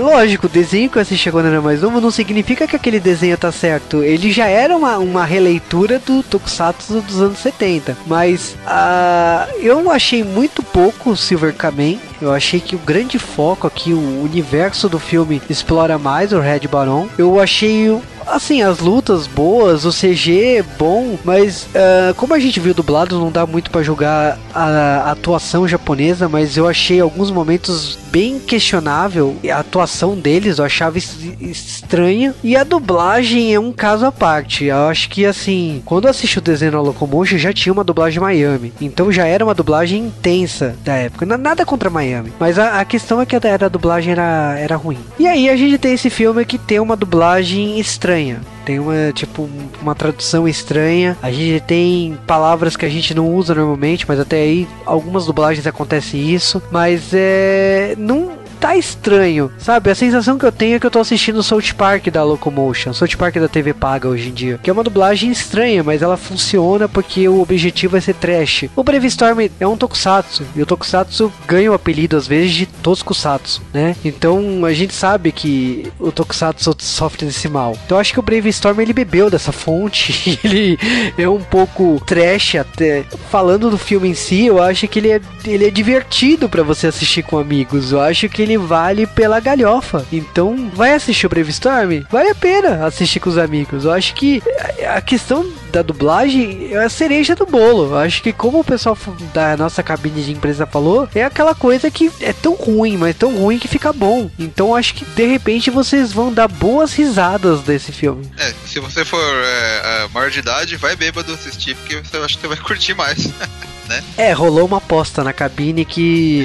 lógico, 0.00 0.46
o 0.46 0.50
desenho 0.50 0.88
que 0.88 0.96
eu 0.98 1.02
assistia 1.02 1.30
quando 1.30 1.46
era 1.46 1.60
mais 1.60 1.82
novo 1.82 2.00
não 2.00 2.10
significa 2.10 2.66
que 2.66 2.76
aquele 2.76 2.98
desenho 2.98 3.36
tá 3.36 3.52
certo. 3.52 4.02
Ele 4.02 4.32
já 4.32 4.46
era 4.46 4.76
uma, 4.76 4.98
uma 4.98 5.24
releitura 5.24 5.98
do 5.98 6.22
Tokusatsu 6.22 7.00
dos 7.00 7.20
anos 7.20 7.38
70. 7.38 7.96
Mas 8.06 8.56
uh, 8.66 9.60
eu 9.60 9.90
achei 9.90 10.24
muito 10.24 10.62
pouco 10.62 11.10
o 11.10 11.16
Silver 11.16 11.54
Kamen. 11.54 12.00
Eu 12.20 12.32
achei 12.32 12.60
que 12.60 12.74
o 12.74 12.78
grande 12.78 13.18
foco 13.18 13.66
aqui, 13.66 13.92
o 13.92 14.22
universo 14.22 14.88
do 14.88 14.98
filme 14.98 15.42
explora 15.50 15.98
mais 15.98 16.32
o 16.32 16.40
Red 16.40 16.60
Baron. 16.70 17.08
Eu 17.18 17.38
achei 17.40 17.90
assim, 18.26 18.62
as 18.62 18.80
lutas 18.80 19.26
boas, 19.26 19.84
o 19.84 19.90
CG 19.90 20.64
bom, 20.78 21.18
mas 21.24 21.64
uh, 21.64 22.14
como 22.16 22.34
a 22.34 22.38
gente 22.38 22.60
viu 22.60 22.74
dublado, 22.74 23.18
não 23.18 23.30
dá 23.30 23.46
muito 23.46 23.70
para 23.70 23.82
julgar 23.82 24.38
a, 24.54 24.64
a, 24.64 25.10
atuação 25.12 25.66
japonesa, 25.66 26.28
mas 26.28 26.56
eu 26.56 26.66
achei 26.66 27.00
alguns 27.00 27.30
momentos 27.30 27.98
bem 28.10 28.38
questionável 28.38 29.36
a 29.50 29.58
atuação 29.58 30.16
deles, 30.16 30.58
eu 30.58 30.64
achava 30.64 30.98
estranha. 30.98 32.34
E 32.42 32.56
a 32.56 32.64
dublagem 32.64 33.54
é 33.54 33.60
um 33.60 33.72
caso 33.72 34.06
à 34.06 34.12
parte. 34.12 34.64
Eu 34.64 34.88
acho 34.88 35.08
que 35.08 35.24
assim, 35.24 35.82
quando 35.84 36.04
eu 36.04 36.10
assisti 36.10 36.38
o 36.38 36.42
desenho 36.42 36.72
na 36.72 36.80
Locomotion, 36.80 37.38
já 37.38 37.52
tinha 37.52 37.72
uma 37.72 37.84
dublagem 37.84 38.20
Miami. 38.20 38.72
Então 38.80 39.12
já 39.12 39.26
era 39.26 39.44
uma 39.44 39.54
dublagem 39.54 40.06
intensa 40.06 40.76
da 40.84 40.94
época. 40.94 41.24
Nada 41.26 41.64
contra 41.64 41.90
Miami. 41.90 42.32
Mas 42.38 42.58
a, 42.58 42.80
a 42.80 42.84
questão 42.84 43.20
é 43.20 43.26
que 43.26 43.36
a, 43.36 43.40
a 43.60 43.68
dublagem 43.68 44.12
era, 44.12 44.56
era 44.58 44.76
ruim. 44.76 44.98
E 45.18 45.26
aí 45.26 45.48
a 45.48 45.56
gente 45.56 45.78
tem 45.78 45.94
esse 45.94 46.10
filme 46.10 46.44
que 46.44 46.58
tem 46.58 46.80
uma 46.80 46.96
dublagem 46.96 47.78
estranha 47.78 48.15
estranha. 48.16 48.40
Tem 48.64 48.78
uma, 48.78 49.12
tipo, 49.12 49.48
uma 49.80 49.94
tradução 49.94 50.48
estranha. 50.48 51.16
A 51.22 51.30
gente 51.30 51.62
tem 51.64 52.18
palavras 52.26 52.76
que 52.76 52.84
a 52.84 52.88
gente 52.88 53.14
não 53.14 53.34
usa 53.34 53.54
normalmente, 53.54 54.06
mas 54.08 54.18
até 54.18 54.36
aí 54.36 54.66
algumas 54.84 55.26
dublagens 55.26 55.66
acontece 55.66 56.16
isso. 56.16 56.62
Mas 56.70 57.10
é. 57.12 57.94
Não 57.98 58.45
tá 58.56 58.76
estranho, 58.76 59.50
sabe? 59.58 59.90
A 59.90 59.94
sensação 59.94 60.38
que 60.38 60.44
eu 60.44 60.52
tenho 60.52 60.76
é 60.76 60.80
que 60.80 60.86
eu 60.86 60.90
tô 60.90 60.98
assistindo 60.98 61.42
South 61.42 61.74
Park 61.76 62.08
da 62.08 62.24
Locomotion, 62.24 62.92
South 62.92 63.16
Park 63.18 63.36
da 63.36 63.48
TV 63.48 63.72
paga 63.72 64.08
hoje 64.08 64.28
em 64.28 64.32
dia, 64.32 64.58
que 64.62 64.70
é 64.70 64.72
uma 64.72 64.82
dublagem 64.82 65.30
estranha, 65.30 65.82
mas 65.82 66.02
ela 66.02 66.16
funciona 66.16 66.88
porque 66.88 67.28
o 67.28 67.40
objetivo 67.40 67.96
é 67.96 68.00
ser 68.00 68.14
trash. 68.14 68.64
O 68.74 68.82
Brave 68.82 69.06
Storm 69.08 69.48
é 69.60 69.66
um 69.66 69.76
tokusatsu, 69.76 70.44
e 70.54 70.62
o 70.62 70.66
tokusatsu 70.66 71.32
ganha 71.46 71.70
o 71.70 71.74
apelido 71.74 72.16
às 72.16 72.26
vezes 72.26 72.52
de 72.52 72.66
Toskusatsu, 72.66 73.62
né? 73.72 73.94
Então 74.04 74.64
a 74.64 74.72
gente 74.72 74.94
sabe 74.94 75.32
que 75.32 75.90
o 75.98 76.10
tokusatsu 76.10 76.74
sofre 76.78 77.26
desse 77.26 77.48
mal. 77.48 77.76
Então 77.84 77.98
acho 77.98 78.12
que 78.12 78.20
o 78.20 78.22
Brave 78.22 78.48
Storm 78.48 78.80
ele 78.80 78.92
bebeu 78.92 79.30
dessa 79.30 79.52
fonte, 79.52 80.38
ele 80.44 80.78
é 81.16 81.28
um 81.28 81.40
pouco 81.40 82.00
trash 82.06 82.56
até. 82.56 83.04
Falando 83.30 83.70
do 83.70 83.78
filme 83.78 84.08
em 84.08 84.14
si, 84.14 84.46
eu 84.46 84.62
acho 84.62 84.88
que 84.88 84.98
ele 84.98 85.10
é, 85.10 85.20
ele 85.44 85.66
é 85.66 85.70
divertido 85.70 86.48
para 86.48 86.62
você 86.62 86.86
assistir 86.86 87.22
com 87.22 87.38
amigos. 87.38 87.92
Eu 87.92 88.00
acho 88.00 88.28
que 88.28 88.42
ele 88.46 88.56
vale 88.56 89.06
pela 89.06 89.40
galhofa. 89.40 90.06
Então, 90.12 90.70
vai 90.72 90.94
assistir 90.94 91.26
o 91.26 91.28
Brave 91.28 91.50
Storm? 91.50 92.04
Vale 92.10 92.30
a 92.30 92.34
pena 92.34 92.86
assistir 92.86 93.20
com 93.20 93.28
os 93.28 93.38
amigos. 93.38 93.84
Eu 93.84 93.92
acho 93.92 94.14
que 94.14 94.42
a 94.88 95.00
questão 95.00 95.44
da 95.72 95.82
dublagem 95.82 96.72
é 96.72 96.84
a 96.84 96.88
cereja 96.88 97.34
do 97.34 97.46
bolo. 97.46 97.90
Eu 97.90 97.98
acho 97.98 98.22
que 98.22 98.32
como 98.32 98.60
o 98.60 98.64
pessoal 98.64 98.96
da 99.32 99.56
nossa 99.56 99.82
cabine 99.82 100.22
de 100.22 100.32
empresa 100.32 100.66
falou, 100.66 101.08
é 101.14 101.24
aquela 101.24 101.54
coisa 101.54 101.90
que 101.90 102.10
é 102.20 102.32
tão 102.32 102.54
ruim, 102.54 102.96
mas 102.96 103.16
tão 103.16 103.36
ruim 103.36 103.58
que 103.58 103.68
fica 103.68 103.92
bom. 103.92 104.30
Então 104.38 104.74
acho 104.74 104.94
que 104.94 105.04
de 105.04 105.26
repente 105.26 105.70
vocês 105.70 106.12
vão 106.12 106.32
dar 106.32 106.48
boas 106.48 106.92
risadas 106.92 107.60
desse 107.60 107.92
filme. 107.92 108.28
É, 108.38 108.52
se 108.66 108.80
você 108.80 109.04
for 109.04 109.20
é, 109.20 110.04
é, 110.04 110.08
maior 110.12 110.30
de 110.30 110.38
idade, 110.38 110.76
vai 110.76 110.96
bêbado 110.96 111.32
assistir, 111.32 111.74
porque 111.76 111.96
você 111.96 112.16
acho 112.16 112.36
que 112.36 112.40
você 112.42 112.48
vai 112.48 112.56
curtir 112.58 112.94
mais. 112.94 113.28
Né? 113.88 114.02
É, 114.16 114.32
rolou 114.32 114.66
uma 114.66 114.78
aposta 114.78 115.22
na 115.22 115.32
cabine 115.32 115.84
que 115.84 116.44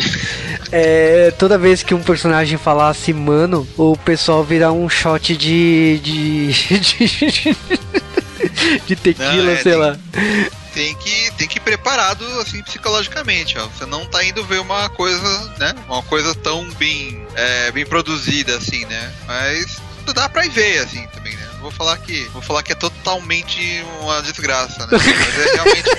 é, 0.71 1.31
toda 1.39 1.57
vez 1.57 1.81
que 1.81 1.93
um 1.93 2.03
personagem 2.03 2.57
falasse 2.57 3.11
mano, 3.13 3.67
o 3.77 3.97
pessoal 3.97 4.43
virar 4.43 4.71
um 4.71 4.87
shot 4.87 5.35
de. 5.35 5.99
de. 6.03 6.51
de, 6.79 7.57
de 8.85 8.95
tequila, 8.95 9.43
não, 9.43 9.49
é, 9.49 9.55
sei 9.57 9.71
tem, 9.71 9.75
lá. 9.75 9.97
Tem 10.73 10.95
que, 10.95 11.31
tem 11.37 11.47
que 11.47 11.57
ir 11.57 11.61
preparado 11.61 12.23
assim 12.39 12.61
psicologicamente, 12.63 13.57
ó. 13.57 13.67
Você 13.67 13.85
não 13.85 14.05
tá 14.05 14.23
indo 14.23 14.43
ver 14.45 14.59
uma 14.61 14.89
coisa, 14.89 15.53
né? 15.59 15.75
Uma 15.87 16.03
coisa 16.03 16.33
tão 16.35 16.69
bem, 16.75 17.25
é, 17.35 17.71
bem 17.71 17.85
produzida 17.85 18.57
assim, 18.57 18.85
né? 18.85 19.13
Mas 19.27 19.77
dá 20.13 20.27
pra 20.27 20.45
ir 20.45 20.49
ver 20.49 20.79
assim 20.79 21.05
também, 21.07 21.35
né? 21.35 21.47
Vou 21.61 21.71
falar 21.71 21.97
que 21.97 22.23
vou 22.29 22.41
falar 22.41 22.63
que 22.63 22.71
é 22.71 22.75
totalmente 22.75 23.83
uma 24.01 24.21
desgraça, 24.21 24.87
né? 24.87 24.91
Mas 24.91 25.39
é 25.39 25.53
realmente 25.53 25.89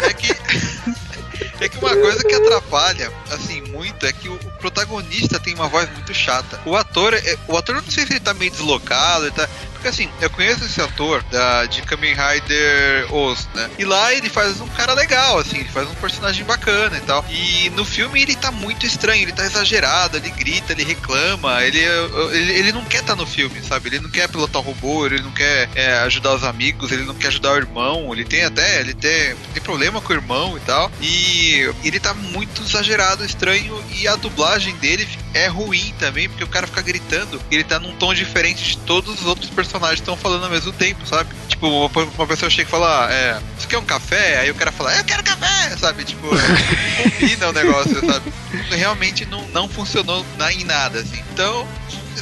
é 0.00 0.12
que 0.12 0.32
é 1.64 1.68
que 1.68 1.78
uma 1.78 1.96
coisa 1.96 2.22
que 2.24 2.34
atrapalha, 2.34 3.12
assim, 3.30 3.62
muito, 3.80 4.04
é 4.04 4.12
que 4.12 4.28
o, 4.28 4.36
protagonista 4.60 5.40
tem 5.40 5.54
uma 5.54 5.66
voz 5.66 5.90
muito 5.92 6.12
chata. 6.12 6.60
O 6.66 6.76
ator, 6.76 7.14
é, 7.14 7.38
o 7.48 7.56
ator 7.56 7.76
não 7.76 7.90
sei 7.90 8.04
se 8.04 8.12
ele 8.12 8.20
tá 8.20 8.34
meio 8.34 8.50
deslocado, 8.50 9.24
ele 9.24 9.30
tá. 9.30 9.48
Porque 9.72 9.88
assim, 9.88 10.10
eu 10.20 10.28
conheço 10.28 10.62
esse 10.62 10.78
ator 10.78 11.22
da, 11.30 11.64
de 11.64 11.80
Kamen 11.80 12.14
Rider 12.14 13.14
Os, 13.14 13.48
né? 13.54 13.70
E 13.78 13.84
lá 13.86 14.12
ele 14.12 14.28
faz 14.28 14.60
um 14.60 14.68
cara 14.68 14.92
legal, 14.92 15.38
assim, 15.38 15.60
ele 15.60 15.70
faz 15.70 15.88
um 15.88 15.94
personagem 15.94 16.44
bacana 16.44 16.98
e 16.98 17.00
tal. 17.00 17.24
E 17.30 17.70
no 17.70 17.82
filme 17.82 18.20
ele 18.20 18.36
tá 18.36 18.50
muito 18.50 18.84
estranho, 18.84 19.22
ele 19.22 19.32
tá 19.32 19.46
exagerado, 19.46 20.18
ele 20.18 20.28
grita, 20.30 20.72
ele 20.72 20.84
reclama, 20.84 21.64
ele, 21.64 21.78
ele, 21.78 22.52
ele 22.52 22.72
não 22.72 22.84
quer 22.84 23.00
estar 23.00 23.16
tá 23.16 23.16
no 23.16 23.26
filme, 23.26 23.62
sabe? 23.62 23.88
Ele 23.88 24.00
não 24.00 24.10
quer 24.10 24.28
pilotar 24.28 24.60
o 24.60 24.64
robô, 24.64 25.06
ele 25.06 25.22
não 25.22 25.32
quer 25.32 25.70
é, 25.74 25.94
ajudar 26.00 26.34
os 26.34 26.44
amigos, 26.44 26.92
ele 26.92 27.04
não 27.04 27.14
quer 27.14 27.28
ajudar 27.28 27.52
o 27.52 27.56
irmão, 27.56 28.12
ele 28.12 28.26
tem 28.26 28.44
até, 28.44 28.80
ele 28.80 28.92
tem, 28.92 29.34
tem 29.54 29.62
problema 29.62 30.02
com 30.02 30.12
o 30.12 30.16
irmão 30.16 30.58
e 30.58 30.60
tal. 30.60 30.92
E 31.00 31.72
ele 31.82 31.98
tá 31.98 32.12
muito 32.12 32.62
exagerado, 32.62 33.24
estranho, 33.24 33.69
e 33.92 34.06
a 34.06 34.16
dublagem 34.16 34.74
dele 34.76 35.08
é 35.34 35.46
ruim 35.46 35.94
também, 35.98 36.28
porque 36.28 36.44
o 36.44 36.48
cara 36.48 36.66
fica 36.66 36.82
gritando, 36.82 37.40
ele 37.50 37.64
tá 37.64 37.78
num 37.78 37.94
tom 37.96 38.12
diferente 38.12 38.64
de 38.64 38.78
todos 38.78 39.20
os 39.20 39.26
outros 39.26 39.50
personagens 39.50 39.70
personagens 39.80 40.00
estão 40.00 40.16
falando 40.16 40.44
ao 40.44 40.50
mesmo 40.50 40.72
tempo, 40.72 41.06
sabe? 41.06 41.30
Tipo, 41.48 41.68
uma, 41.68 42.26
pessoa 42.26 42.50
chega 42.50 42.68
e 42.68 42.70
fala, 42.70 43.06
ah, 43.06 43.12
é, 43.12 43.40
você 43.56 43.66
quer 43.66 43.78
um 43.78 43.84
café? 43.84 44.40
Aí 44.40 44.50
o 44.50 44.54
cara 44.54 44.72
fala, 44.72 44.94
eu 44.96 45.04
quero 45.04 45.22
café, 45.22 45.76
sabe? 45.76 46.04
Tipo, 46.04 46.28
combina 47.02 47.48
o 47.48 47.52
negócio, 47.52 48.00
sabe? 48.06 48.32
Realmente 48.70 49.24
não, 49.26 49.46
não 49.48 49.68
funcionou 49.68 50.24
em 50.52 50.64
nada, 50.64 51.00
assim. 51.00 51.22
Então, 51.32 51.66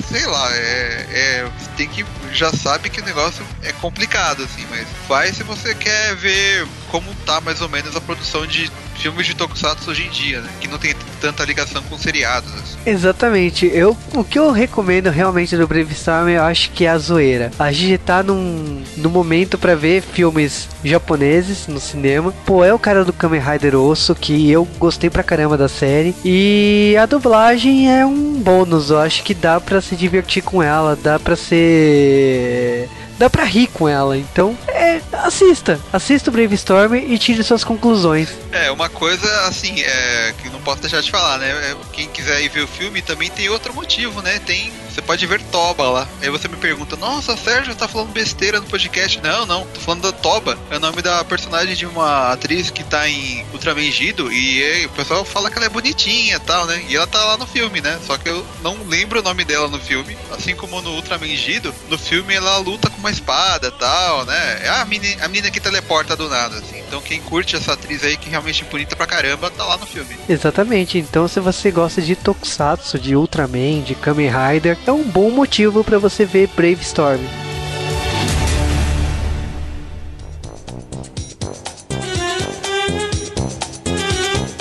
sei 0.09 0.27
lá, 0.27 0.51
é, 0.55 1.07
é, 1.11 1.51
tem 1.77 1.89
que 1.89 2.05
já 2.33 2.53
sabe 2.53 2.91
que 2.91 3.01
o 3.01 3.05
negócio 3.05 3.45
é 3.63 3.73
complicado 3.73 4.43
assim, 4.45 4.67
mas 4.71 4.87
vai 5.09 5.33
se 5.33 5.43
você 5.43 5.75
quer 5.75 6.15
ver 6.17 6.67
como 6.91 7.07
tá 7.27 7.41
mais 7.41 7.61
ou 7.61 7.69
menos 7.69 7.95
a 7.97 8.01
produção 8.01 8.47
de 8.47 8.71
filmes 8.99 9.27
de 9.27 9.35
tokusatsu 9.35 9.91
hoje 9.91 10.07
em 10.07 10.11
dia, 10.11 10.41
né? 10.41 10.49
Que 10.61 10.69
não 10.69 10.79
tem 10.79 10.95
tanta 11.21 11.45
ligação 11.45 11.83
com 11.83 11.97
seriados. 11.97 12.53
Assim. 12.53 12.77
Exatamente. 12.85 13.67
Eu, 13.67 13.97
o 14.15 14.25
que 14.25 14.39
eu 14.39 14.51
recomendo 14.51 15.09
realmente 15.09 15.57
do 15.57 15.67
Brave 15.67 15.93
Storm, 15.93 16.29
eu 16.29 16.43
acho 16.43 16.71
que 16.71 16.85
é 16.85 16.91
a 16.91 16.99
zoeira. 16.99 17.51
A 17.59 17.71
gente 17.71 17.99
tá 17.99 18.23
num, 18.23 18.83
num 18.97 19.11
momento 19.11 19.57
para 19.57 19.75
ver 19.75 20.03
filmes 20.03 20.69
japoneses 20.85 21.67
no 21.69 21.81
cinema. 21.81 22.33
Pô, 22.45 22.65
é 22.65 22.75
o 22.75 22.79
cara 22.79 23.05
do 23.05 23.13
Kamen 23.13 23.41
Rider 23.41 23.77
Osso, 23.77 24.15
que 24.15 24.51
eu 24.51 24.65
gostei 24.79 25.09
pra 25.09 25.23
caramba 25.23 25.57
da 25.57 25.69
série. 25.69 26.15
E 26.25 26.97
a 27.01 27.07
dublagem 27.07 27.91
é 27.93 28.05
um 28.05 28.35
bônus. 28.41 28.91
Eu 28.91 28.99
acho 28.99 29.23
que 29.23 29.35
dá 29.35 29.61
para 29.61 29.81
se 29.81 29.95
divertir 29.95 30.43
com 30.43 30.63
ela, 30.63 30.97
dá 30.97 31.19
para 31.19 31.37
ser 31.37 32.89
dá 33.19 33.29
pra 33.29 33.45
rir 33.45 33.67
com 33.69 33.89
ela. 33.89 34.17
Então, 34.17 34.57
é, 34.69 35.01
assista. 35.13 35.81
Assista 35.93 36.31
o 36.31 36.33
Brave 36.33 36.55
Storm 36.55 36.95
e 36.95 37.19
tire 37.19 37.43
suas 37.43 37.65
conclusões. 37.65 38.31
É, 38.53 38.71
uma 38.71 38.89
coisa 38.89 39.29
assim, 39.47 39.81
é, 39.81 40.35
que 40.41 40.49
não 40.49 40.61
posso 40.61 40.81
deixar 40.81 41.03
de 41.03 41.11
falar, 41.11 41.39
né? 41.39 41.51
É, 41.51 41.77
quem 41.93 42.09
quiser 42.09 42.41
ir 42.41 42.49
ver 42.49 42.63
o 42.63 42.69
filme 42.69 43.03
também 43.03 43.31
tem 43.31 43.49
outro 43.49 43.75
motivo, 43.75 44.23
né? 44.23 44.39
Tem 44.47 44.73
você 44.99 45.03
pode 45.03 45.27
ver 45.27 45.41
Toba 45.43 45.89
lá. 45.89 46.09
Aí 46.21 46.29
você 46.29 46.49
me 46.49 46.57
pergunta, 46.57 46.97
nossa, 46.97 47.37
Sérgio, 47.37 47.75
tá 47.75 47.87
falando 47.87 48.11
besteira 48.11 48.59
no 48.59 48.67
podcast. 48.67 49.21
Não, 49.23 49.47
não, 49.47 49.65
tô 49.67 49.81
falando 49.81 50.03
da 50.03 50.13
Toba. 50.13 50.59
É 50.71 50.77
o 50.77 50.81
nome 50.81 51.01
da 51.03 51.25
personagem 51.25 51.77
de 51.77 51.87
uma 51.87 52.33
atriz 52.33 52.71
que 52.71 52.83
tá 52.83 53.09
em 53.09 53.45
Ultraman 53.53 53.91
Gido. 53.93 54.33
E 54.33 54.63
aí, 54.63 54.87
o 54.87 54.91
pessoal 54.91 55.25
fala 55.25 55.51
que 55.51 55.57
ela 55.57 55.67
é 55.67 55.69
bonitinha 55.69 56.37
e 56.37 56.41
tal, 56.41 56.67
né? 56.67 56.83
E 56.89 56.97
ela 56.97 57.07
tá 57.07 57.25
lá 57.25 57.37
no 57.37 57.47
filme, 57.47 57.81
né? 57.81 57.99
Só 58.05 58.19
que 58.19 58.29
eu 58.29 58.45
não 58.61 58.77
lembro 58.89 59.21
o 59.21 59.23
nome 59.23 59.45
dela 59.45 59.69
no 59.69 59.79
filme. 59.79 60.19
Assim 60.33 60.57
como 60.57 60.83
no 60.83 60.91
Ultraman 60.95 61.29
Gido, 61.37 61.73
no 61.89 61.97
filme 61.97 62.35
ela 62.35 62.57
luta 62.59 62.91
com 62.91 62.99
uma 62.99 63.11
espada 63.11 63.71
tal, 63.71 64.25
né? 64.25 64.61
É 64.65 64.69
a 64.69 64.85
menina, 64.85 65.25
a 65.25 65.29
menina 65.29 65.51
que 65.51 65.61
teleporta 65.61 66.17
do 66.17 66.29
nada, 66.29 66.57
assim. 66.57 66.79
Então 66.89 67.01
quem 67.01 67.21
curte 67.21 67.55
essa 67.55 67.75
atriz 67.75 68.03
aí, 68.03 68.17
que 68.17 68.31
realmente 68.31 68.65
é 68.65 68.67
bonita 68.67 68.97
pra 68.97 69.07
caramba, 69.07 69.51
tá 69.51 69.65
lá 69.65 69.77
no 69.77 69.87
filme. 69.87 70.17
Exatamente. 70.29 70.99
Então 70.99 71.29
se 71.29 71.39
você 71.39 71.71
gosta 71.71 72.03
de 72.03 72.17
Tokusatsu, 72.17 72.99
de 72.99 73.15
Ultraman, 73.15 73.83
de 73.83 73.95
Kamen 73.95 74.31
Rider, 74.31 74.77
é 74.89 74.93
um 74.93 75.05
bom 75.05 75.31
motivo 75.31 75.85
para 75.85 75.99
você 75.99 76.25
ver 76.25 76.49
Brave 76.57 76.81
Storm. 76.81 77.21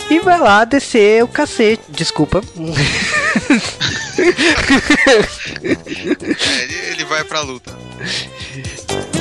E 0.09 0.19
vai 0.19 0.37
lá 0.37 0.65
descer 0.65 1.23
o 1.23 1.29
cacete. 1.29 1.81
Desculpa. 1.87 2.41
é, 5.63 5.71
ele, 6.61 6.75
ele 6.91 7.05
vai 7.05 7.23
pra 7.23 7.39
luta. 7.39 7.73